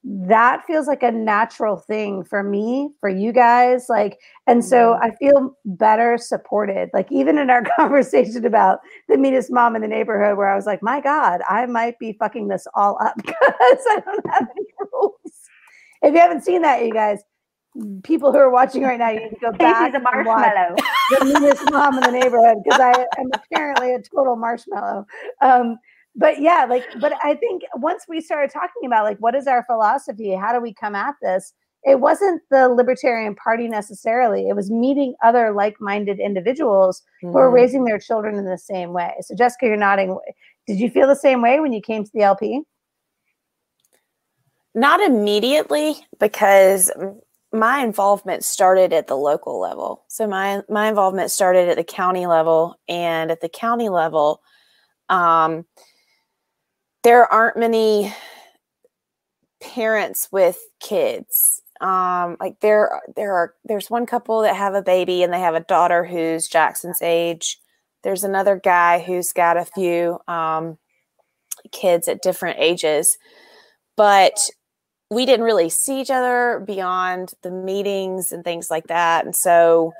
[0.04, 3.86] that feels like a natural thing for me, for you guys.
[3.88, 6.90] Like, and so I feel better supported.
[6.92, 10.66] Like, even in our conversation about the meanest mom in the neighborhood, where I was
[10.66, 14.66] like, my God, I might be fucking this all up because I don't have any
[14.92, 15.14] rules.
[16.02, 17.20] If you haven't seen that, you guys,
[18.02, 20.74] people who are watching right now, you need to go back Casey's a marshmallow.
[21.10, 25.06] the meanest mom in the neighborhood because I am apparently a total marshmallow.
[25.40, 25.78] Um,
[26.14, 29.64] but yeah, like, but I think once we started talking about like what is our
[29.64, 31.54] philosophy, how do we come at this?
[31.84, 34.48] It wasn't the Libertarian Party necessarily.
[34.48, 39.14] It was meeting other like-minded individuals who are raising their children in the same way.
[39.22, 40.16] So Jessica, you're nodding.
[40.68, 42.60] Did you feel the same way when you came to the LP?
[44.74, 46.92] Not immediately because
[47.52, 50.04] my involvement started at the local level.
[50.08, 54.40] So my my involvement started at the county level, and at the county level,
[55.08, 55.66] um,
[57.02, 58.12] there aren't many
[59.60, 61.62] parents with kids.
[61.80, 65.54] Um, like there there are there's one couple that have a baby and they have
[65.54, 67.58] a daughter who's Jackson's age.
[68.02, 70.78] There's another guy who's got a few um,
[71.72, 73.18] kids at different ages,
[73.96, 74.50] but
[75.10, 79.24] we didn't really see each other beyond the meetings and things like that.
[79.24, 79.92] And so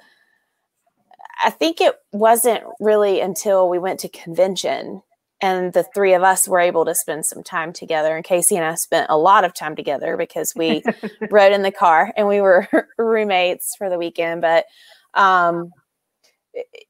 [1.45, 5.03] I think it wasn't really until we went to convention
[5.43, 8.15] and the three of us were able to spend some time together.
[8.15, 10.85] And Casey and I spent a lot of time together because we
[11.31, 14.41] rode in the car and we were roommates for the weekend.
[14.41, 14.67] But,
[15.15, 15.73] um,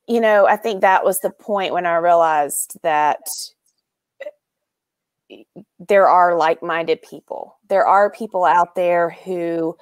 [0.06, 3.20] you know, I think that was the point when I realized that
[5.78, 7.56] there are like-minded people.
[7.70, 9.76] There are people out there who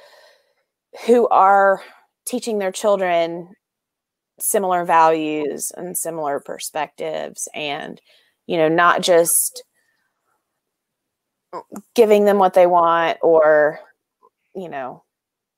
[1.06, 1.82] who are
[2.24, 3.48] teaching their children
[4.38, 8.00] similar values and similar perspectives and
[8.46, 9.62] you know not just
[11.94, 13.80] giving them what they want or
[14.54, 15.02] you know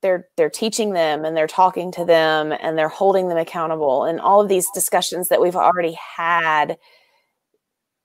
[0.00, 4.20] they're they're teaching them and they're talking to them and they're holding them accountable and
[4.20, 6.76] all of these discussions that we've already had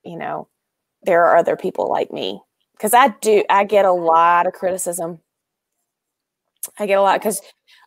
[0.03, 0.47] you know
[1.03, 2.41] there are other people like me.
[2.73, 5.19] Because i do i get a lot of criticism.
[6.77, 7.41] I get a lot because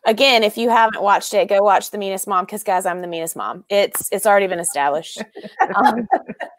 [0.05, 3.07] again if you haven't watched it go watch the meanest mom because guys i'm the
[3.07, 3.63] meanest mom.
[3.69, 5.21] It's it's already been established.
[5.75, 6.07] Um,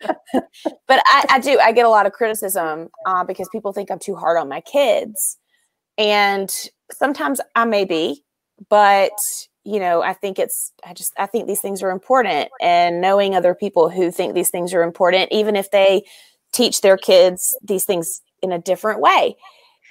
[0.88, 3.98] but I, I do i get a lot of criticism uh, because people think i'm
[3.98, 5.38] too hard on my kids.
[5.98, 6.50] And
[6.92, 8.22] sometimes i may be
[8.68, 9.12] but
[9.64, 12.48] you know i think it's i just i think these things are important.
[12.60, 16.02] And knowing other people who think these things are important even if they
[16.52, 19.36] teach their kids these things in a different way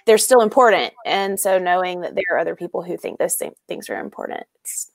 [0.06, 3.54] they're still important and so knowing that there are other people who think those same
[3.68, 4.92] things are important it's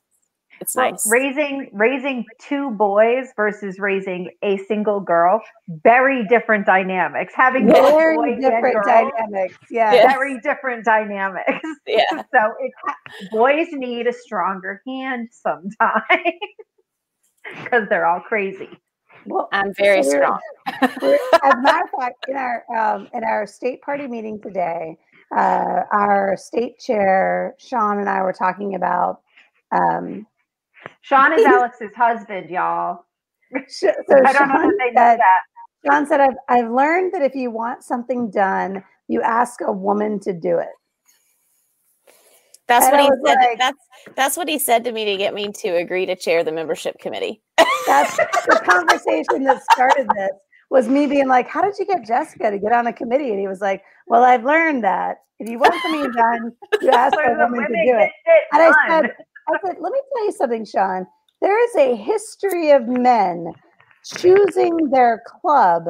[0.60, 5.40] it's Well, nice Raising raising two boys versus raising a single girl,
[5.82, 7.34] very different dynamics.
[7.36, 9.58] Having both Very boys and different girls, dynamics.
[9.70, 9.94] Yeah.
[9.94, 10.12] Yeah.
[10.12, 11.60] very different dynamics.
[11.86, 12.72] yeah so it,
[13.30, 16.02] boys need a stronger hand sometimes
[17.64, 18.68] because they're all crazy.
[19.26, 20.38] Well, i'm very So strong
[20.82, 24.96] as a matter of fact, in our um, in our state party meeting today,
[25.36, 29.20] uh, our state chair Sean and I were talking about.
[29.72, 30.26] Um,
[31.02, 33.04] Sean is Alex's husband, y'all.
[33.68, 35.40] so I don't know Sean if they know said, that.
[35.86, 40.18] Sean said, I've, "I've learned that if you want something done, you ask a woman
[40.20, 40.68] to do it."
[42.68, 43.38] That's And what he said.
[43.38, 43.78] like- that's
[44.16, 46.98] that's what he said to me to get me to agree to chair the membership
[46.98, 47.42] committee.
[47.86, 50.30] That's the conversation that started this.
[50.70, 53.38] Was me being like, "How did you get Jessica to get on a committee?" And
[53.38, 56.52] he was like, "Well, I've learned that if you want something done,
[56.82, 59.12] you ask Where a woman to do it." it And I said,
[59.48, 61.06] I said, let me tell you something, Sean.
[61.40, 63.52] There is a history of men
[64.04, 65.84] choosing their club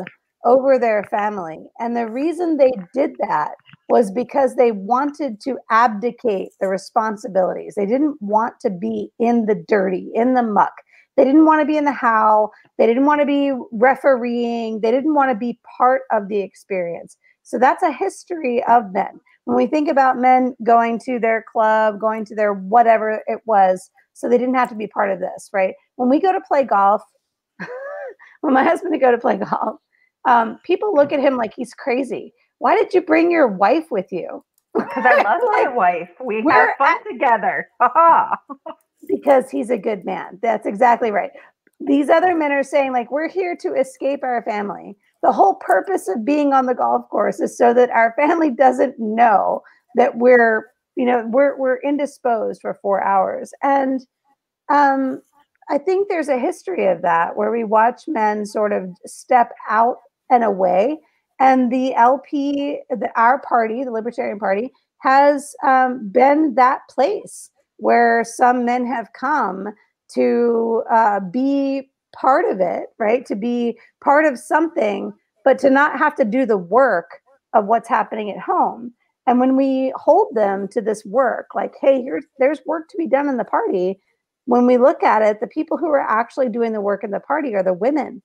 [0.45, 1.59] over their family.
[1.79, 3.53] And the reason they did that
[3.89, 7.74] was because they wanted to abdicate the responsibilities.
[7.76, 10.72] They didn't want to be in the dirty, in the muck.
[11.16, 12.51] They didn't want to be in the how.
[12.78, 14.80] They didn't want to be refereeing.
[14.80, 17.16] They didn't want to be part of the experience.
[17.43, 19.20] So that's a history of men.
[19.45, 23.89] When we think about men going to their club, going to their whatever it was,
[24.14, 25.74] so they didn't have to be part of this, right?
[25.95, 27.03] When we go to play golf,
[28.41, 29.78] when my husband would go to play golf,
[30.26, 32.34] um, people look at him like he's crazy.
[32.59, 34.45] Why did you bring your wife with you?
[34.75, 36.11] Because I love my wife.
[36.25, 37.69] We have fun at, together.
[39.09, 40.39] because he's a good man.
[40.43, 41.31] That's exactly right.
[41.81, 44.97] These other men are saying, like, we're here to escape our family.
[45.23, 48.99] The whole purpose of being on the golf course is so that our family doesn't
[48.99, 49.63] know
[49.95, 53.53] that we're, you know, we're we're indisposed for four hours.
[53.63, 54.07] And
[54.73, 55.21] um,
[55.69, 59.97] I think there's a history of that where we watch men sort of step out
[60.31, 60.99] and away.
[61.39, 68.24] And the LP, the, our party, the Libertarian Party, has um, been that place where
[68.24, 69.68] some men have come
[70.14, 73.26] to uh, be part of it, right?
[73.26, 75.12] To be part of something,
[75.45, 77.20] but to not have to do the work
[77.53, 78.93] of what's happening at home.
[79.26, 83.07] And when we hold them to this work, like, hey, here's there's work to be
[83.07, 84.01] done in the party.
[84.45, 87.20] When we look at it, the people who are actually doing the work in the
[87.20, 88.22] party are the women.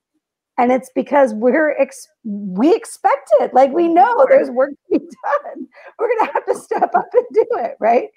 [0.62, 3.52] And it's because we're ex- we expect it.
[3.52, 5.68] Like we know there's work to be done.
[5.98, 8.10] We're gonna have to step up and do it, right?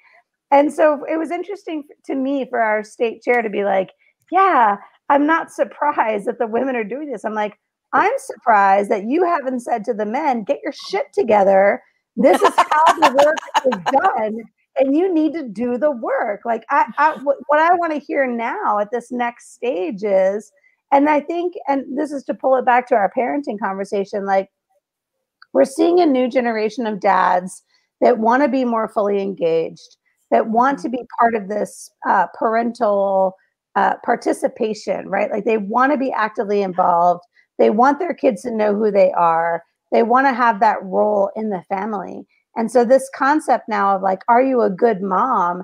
[0.50, 3.92] And so it was interesting to me for our state chair to be like,
[4.30, 4.76] yeah,
[5.08, 7.24] I'm not surprised that the women are doing this.
[7.24, 7.58] I'm like,
[7.94, 11.82] I'm surprised that you haven't said to the men, get your shit together.
[12.14, 13.38] This is how the work
[13.72, 14.42] is done.
[14.76, 16.42] And you need to do the work.
[16.44, 20.52] Like, I, I what I want to hear now at this next stage is,
[20.94, 24.48] and I think, and this is to pull it back to our parenting conversation, like,
[25.52, 27.62] we're seeing a new generation of dads
[28.00, 29.96] that want to be more fully engaged
[30.34, 31.02] that want to mm-hmm.
[31.02, 33.36] be part of this uh, parental
[33.76, 35.30] uh, participation, right?
[35.30, 37.22] Like they want to be actively involved.
[37.58, 39.62] They want their kids to know who they are.
[39.92, 42.26] They want to have that role in the family.
[42.56, 45.62] And so this concept now of like, are you a good mom?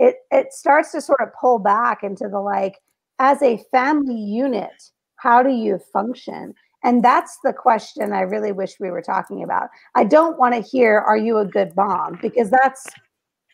[0.00, 2.74] It it starts to sort of pull back into the like,
[3.18, 6.54] as a family unit, how do you function?
[6.84, 9.68] And that's the question I really wish we were talking about.
[9.94, 12.18] I don't want to hear, are you a good mom?
[12.22, 12.86] Because that's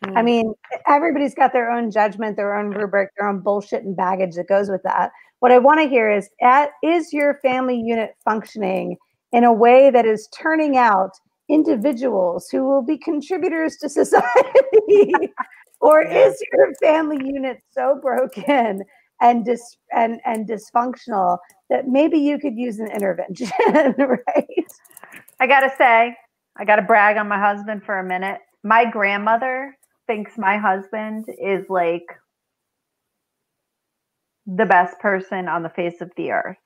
[0.03, 0.25] I mm.
[0.25, 0.53] mean,
[0.87, 4.69] everybody's got their own judgment, their own rubric, their own bullshit and baggage that goes
[4.69, 5.11] with that.
[5.39, 8.97] What I want to hear is at, is your family unit functioning
[9.31, 11.11] in a way that is turning out
[11.49, 15.33] individuals who will be contributors to society?
[15.81, 18.83] or is your family unit so broken
[19.21, 21.37] and dis- and and dysfunctional
[21.69, 24.67] that maybe you could use an intervention, right?
[25.39, 26.15] I got to say,
[26.57, 28.39] I got to brag on my husband for a minute.
[28.63, 32.05] My grandmother thinks my husband is like
[34.45, 36.57] the best person on the face of the earth.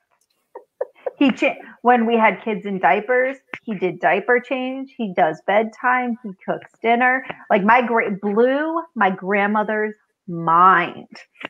[1.18, 4.94] he cha- when we had kids in diapers, he did diaper change.
[4.96, 6.18] He does bedtime.
[6.22, 7.24] He cooks dinner.
[7.48, 9.94] Like my great blew my grandmother's
[10.30, 11.08] mind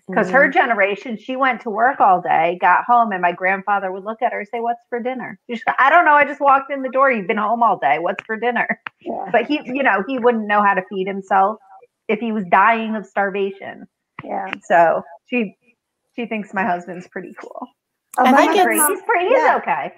[0.08, 0.34] because mm-hmm.
[0.34, 4.22] her generation, she went to work all day, got home, and my grandfather would look
[4.22, 6.14] at her and say, "What's for dinner?" She's, I don't know.
[6.14, 7.12] I just walked in the door.
[7.12, 7.98] You've been home all day.
[7.98, 8.66] What's for dinner?
[9.00, 9.28] Yeah.
[9.30, 11.58] But he, you know, he wouldn't know how to feed himself
[12.08, 13.86] if he was dying of starvation.
[14.24, 14.52] Yeah.
[14.64, 15.56] So she
[16.16, 17.66] she thinks my husband's pretty cool.
[18.18, 19.28] Oh, my he's pretty, he's pretty.
[19.28, 19.58] He's yeah.
[19.62, 19.92] okay.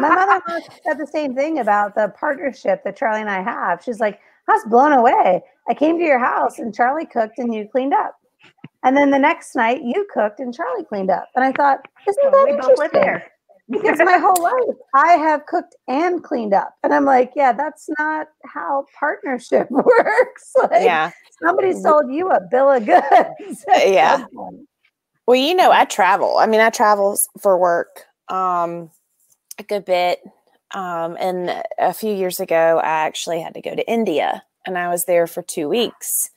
[0.00, 3.82] my mother said the same thing about the partnership that Charlie and I have.
[3.84, 4.18] She's like,
[4.48, 5.42] I was blown away.
[5.68, 8.16] I came to your house and Charlie cooked and you cleaned up.
[8.82, 11.28] And then the next night you cooked and Charlie cleaned up.
[11.34, 13.28] And I thought, isn't that we interesting?
[13.70, 16.74] because my whole life I have cooked and cleaned up.
[16.82, 20.52] And I'm like, yeah, that's not how partnership works.
[20.60, 21.10] Like, yeah.
[21.42, 23.64] Somebody sold you a bill of goods.
[23.68, 24.24] yeah.
[25.26, 26.38] Well, you know, I travel.
[26.38, 28.90] I mean, I travel for work um,
[29.58, 30.20] a good bit.
[30.72, 34.88] Um, and a few years ago, I actually had to go to India and I
[34.88, 36.30] was there for two weeks.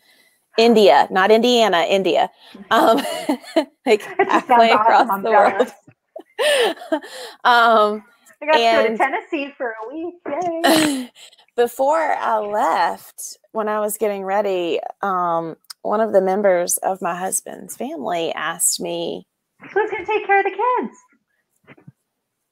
[0.57, 2.29] India, not Indiana, India.
[2.71, 3.01] Um,
[3.85, 5.67] like halfway across the world.
[7.43, 8.03] um,
[8.41, 10.15] I got to go to Tennessee for a week.
[10.27, 11.11] Yay.
[11.55, 17.15] before I left, when I was getting ready, um, one of the members of my
[17.15, 19.27] husband's family asked me,
[19.61, 20.97] "Who's going to take care of the kids?"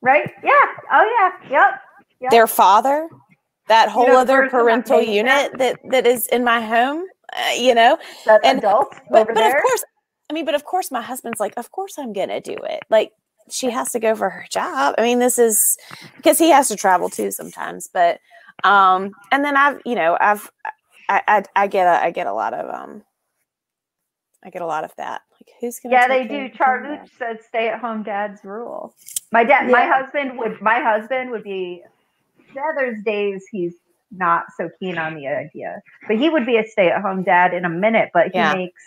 [0.01, 0.31] Right?
[0.43, 0.51] Yeah.
[0.91, 1.49] Oh yeah.
[1.49, 1.81] Yep.
[2.21, 2.31] yep.
[2.31, 3.09] Their father.
[3.67, 7.05] That whole you know, other parental unit that that is in my home.
[7.35, 9.83] Uh, you know, that and adult but, but of course,
[10.29, 12.81] I mean, but of course, my husband's like, of course I'm gonna do it.
[12.89, 13.11] Like
[13.49, 14.95] she has to go for her job.
[14.97, 15.77] I mean, this is
[16.15, 17.89] because he has to travel too sometimes.
[17.93, 18.19] But
[18.63, 20.49] um, and then I've you know I've
[21.09, 23.03] I I, I get a I get a lot of um
[24.43, 25.21] I get a lot of that.
[25.33, 26.49] Like who's gonna Yeah, they do.
[26.57, 27.09] that?
[27.17, 28.93] said stay at home dad's rule.
[29.31, 31.83] My dad my husband would my husband would be
[32.55, 33.75] yeah, there's days he's
[34.11, 35.81] not so keen on the idea.
[36.07, 38.53] But he would be a stay at home dad in a minute, but he Yeah.
[38.53, 38.81] makes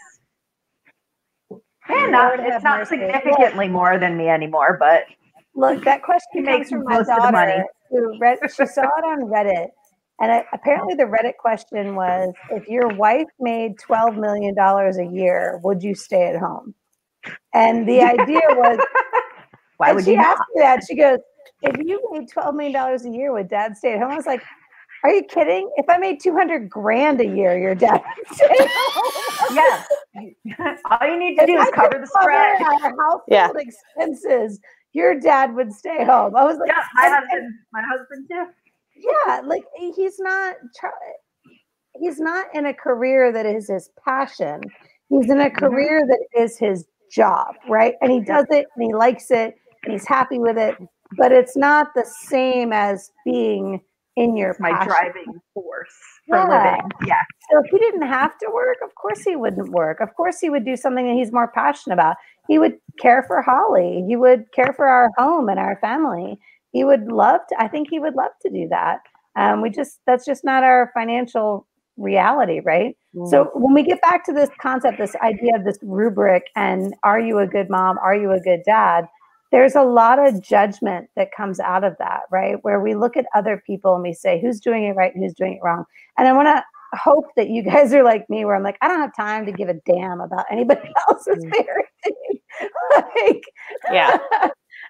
[1.90, 2.96] yeah, not, it's not mercy.
[2.96, 5.04] significantly more than me anymore, but
[5.54, 7.52] Look, that question comes makes from my most of the money.
[7.52, 9.68] daughter who read, she saw it on Reddit.
[10.20, 15.60] And it, apparently, the Reddit question was if your wife made $12 million a year,
[15.62, 16.74] would you stay at home?
[17.52, 18.78] And the idea was,
[19.76, 20.26] why would she you not?
[20.26, 20.84] asked me that.
[20.88, 21.18] She goes,
[21.62, 24.10] if you made $12 million a year, would dad stay at home?
[24.10, 24.42] I was like,
[25.04, 25.70] are you kidding?
[25.76, 28.66] If I made 200 grand a year, your dad would stay.
[29.52, 29.86] Yes.
[30.90, 32.62] All you need to If do I is could cover the spread.
[32.62, 33.50] Our household Yeah.
[33.56, 34.58] expenses.
[34.92, 36.34] Your dad would stay home.
[36.36, 38.46] I was like, Yeah, my husband my husband too.
[38.96, 40.54] yeah like he's not
[42.00, 44.60] he's not in a career that is his passion
[45.08, 45.56] he's in a Mhm.
[45.58, 49.92] career that is his job right and he does it and he likes it and
[49.92, 50.76] he's happy with it
[51.18, 53.80] but it's not the same as being
[54.16, 54.88] in your my passion.
[54.88, 55.94] driving force
[56.28, 56.44] for Yeah.
[56.48, 56.90] living.
[57.06, 57.20] Yeah.
[57.50, 60.00] So if he didn't have to work, of course he wouldn't work.
[60.00, 62.16] Of course he would do something that he's more passionate about.
[62.48, 64.04] He would care for Holly.
[64.06, 66.38] He would care for our home and our family.
[66.72, 67.60] He would love to.
[67.60, 69.00] I think he would love to do that.
[69.36, 72.96] Um, we just that's just not our financial reality, right?
[73.30, 77.20] So when we get back to this concept, this idea of this rubric, and are
[77.20, 77.96] you a good mom?
[77.98, 79.06] Are you a good dad?
[79.52, 82.56] There's a lot of judgment that comes out of that, right?
[82.62, 85.34] Where we look at other people and we say, who's doing it right and who's
[85.34, 85.84] doing it wrong.
[86.18, 86.64] And I want to
[86.98, 89.52] hope that you guys are like me, where I'm like, I don't have time to
[89.52, 91.52] give a damn about anybody else's Mm.
[91.52, 92.40] parenting.
[92.96, 93.42] like,
[93.92, 94.18] Yeah.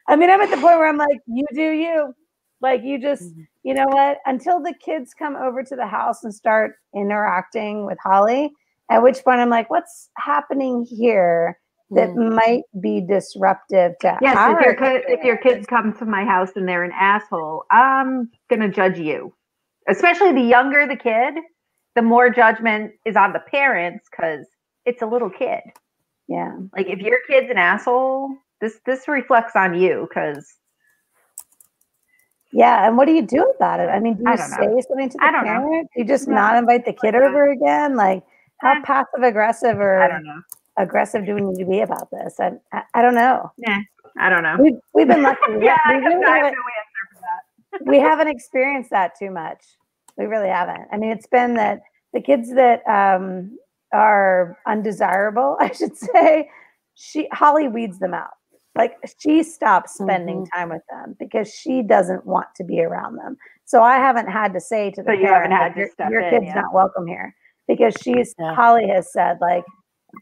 [0.09, 2.15] I mean, I'm at the point where I'm like, you do you.
[2.61, 3.47] Like, you just, Mhm.
[3.65, 4.19] you know what?
[4.27, 8.53] Until the kids come over to the house and start interacting with Holly,
[8.91, 11.59] at which point I'm like, what's happening here
[11.91, 12.35] that Mm.
[12.35, 16.53] might be disruptive to Yes, if your ki- if your kids come to my house
[16.57, 19.35] and they're an asshole, I'm gonna judge you.
[19.89, 21.35] Especially the younger the kid,
[21.95, 24.47] the more judgment is on the parents because
[24.87, 25.61] it's a little kid.
[26.27, 26.57] Yeah.
[26.77, 30.59] Like if your kid's an asshole, this this reflects on you because
[32.53, 32.87] Yeah.
[32.87, 33.89] And what do you do about it?
[33.89, 34.43] I mean, do you I know.
[34.47, 35.51] say something to the I don't know.
[35.69, 35.91] parent?
[35.95, 36.37] Do you just No.
[36.37, 37.97] not invite the kid over again?
[37.97, 38.23] Like,
[38.61, 38.81] how Eh.
[38.85, 40.41] passive aggressive or I don't know.
[40.79, 42.37] Aggressive do we need to be about this?
[42.41, 43.51] I, I, I don't know.
[43.59, 43.79] Yeah,
[44.19, 44.57] I don't know.
[44.61, 45.39] We've, we've been lucky.
[45.59, 47.87] We, yeah, I we have, really I have haven't- no answer for that.
[47.91, 49.65] we haven't experienced that too much.
[50.17, 50.87] We really haven't.
[50.93, 51.81] I mean, it's been that
[52.13, 53.57] the kids that um,
[53.93, 56.49] are undesirable, I should say,
[56.95, 58.31] she Holly weeds them out.
[58.77, 60.59] Like she stops spending Mm-hmm.
[60.61, 63.37] time with them because she doesn't want to be around them.
[63.67, 66.31] So I haven't had to say to the So you haven't had your, your in,
[66.31, 66.61] kid's yeah.
[66.61, 67.35] not welcome here
[67.69, 68.55] because she's Yeah.
[68.55, 69.65] Holly has said like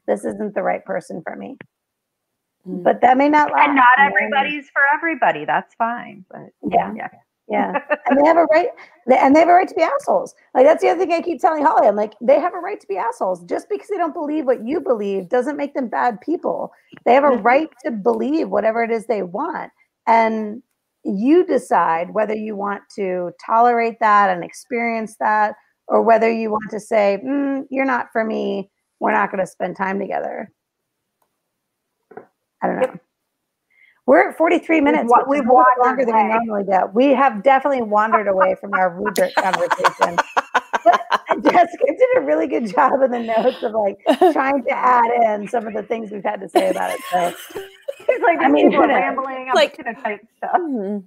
[0.07, 1.57] this isn't the right person for me.
[2.69, 2.83] Mm.
[2.83, 3.69] But that may not last.
[3.69, 5.45] And not everybody's for everybody.
[5.45, 6.25] That's fine.
[6.31, 6.93] But Yeah.
[6.95, 7.09] Yeah.
[7.49, 7.79] Yeah.
[8.07, 8.69] and they have a right
[9.07, 10.35] and they have a right to be assholes.
[10.55, 11.89] Like that's the other thing I keep telling Holly.
[11.89, 13.45] I'm like, they have a right to be assholes.
[13.45, 16.73] Just because they don't believe what you believe doesn't make them bad people.
[17.05, 17.45] They have a Mhm.
[17.45, 19.71] right to believe whatever it is they want.
[20.07, 20.63] And
[21.05, 25.57] you decide whether you want to tolerate that and experience that,
[25.89, 28.71] or whether you want to say, "Mm, you're not for me.
[29.03, 30.49] We're not going to spend time together.
[32.63, 32.83] I don't know.
[32.83, 33.01] Yep.
[34.07, 35.11] We're at 43 minutes.
[35.11, 36.45] wa- which we've a little bit wandered longer than we away.
[36.45, 36.79] normally do.
[36.95, 40.17] We have definitely wandered away from our rubric conversation.
[41.43, 43.99] Jessica did a really good job in the notes of like
[44.33, 47.01] trying to add in some of the things we've had to say about it.
[47.11, 47.35] So
[48.09, 49.49] it's like I I mean, mean, people are you know, rambling.
[49.49, 50.53] I'm like- like, gonna type stuff.
[50.61, 51.05] Mhm.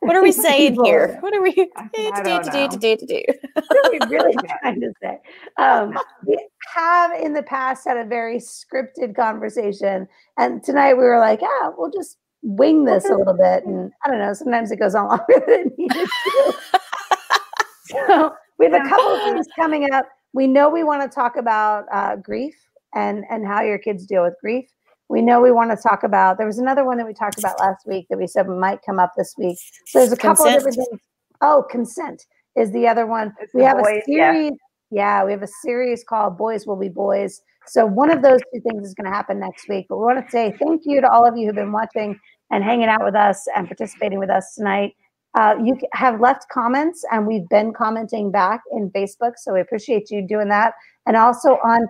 [0.00, 1.18] What are we saying People- here?
[1.20, 3.22] What are we do do don't do do do do do?
[3.54, 5.18] what are we really trying to say?
[5.56, 6.38] Um, we
[6.74, 10.06] have in the past had a very scripted conversation,
[10.38, 13.64] and tonight we were like, yeah, we'll just wing this a little bit.
[13.64, 16.54] And I don't know, sometimes it goes on longer than it needed to.
[17.86, 20.08] so we have a couple of things coming up.
[20.32, 22.54] We know we want to talk about uh, grief
[22.94, 24.68] and and how your kids deal with grief.
[25.08, 26.36] We know we want to talk about.
[26.36, 28.98] There was another one that we talked about last week that we said might come
[28.98, 29.58] up this week.
[29.86, 31.00] So there's a couple of different things.
[31.40, 33.34] Oh, consent is the other one.
[33.40, 34.52] It's we have boys, a series.
[34.90, 35.24] Yeah.
[35.24, 37.40] we have a series called Boys Will Be Boys.
[37.66, 39.86] So one of those two things is going to happen next week.
[39.88, 42.18] But we want to say thank you to all of you who've been watching
[42.50, 44.94] and hanging out with us and participating with us tonight.
[45.38, 49.32] Uh, you have left comments, and we've been commenting back in Facebook.
[49.36, 50.72] So we appreciate you doing that.
[51.06, 51.86] And also on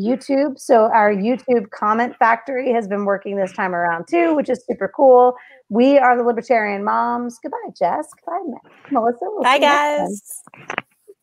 [0.00, 0.58] YouTube.
[0.58, 4.90] So our YouTube comment factory has been working this time around too, which is super
[4.94, 5.34] cool.
[5.68, 7.38] We are the Libertarian Moms.
[7.42, 8.08] Goodbye, Jess.
[8.24, 8.58] Goodbye,
[8.90, 9.18] Melissa.
[9.22, 10.42] We'll Bye, guys.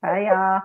[0.01, 0.61] Bye, y'all.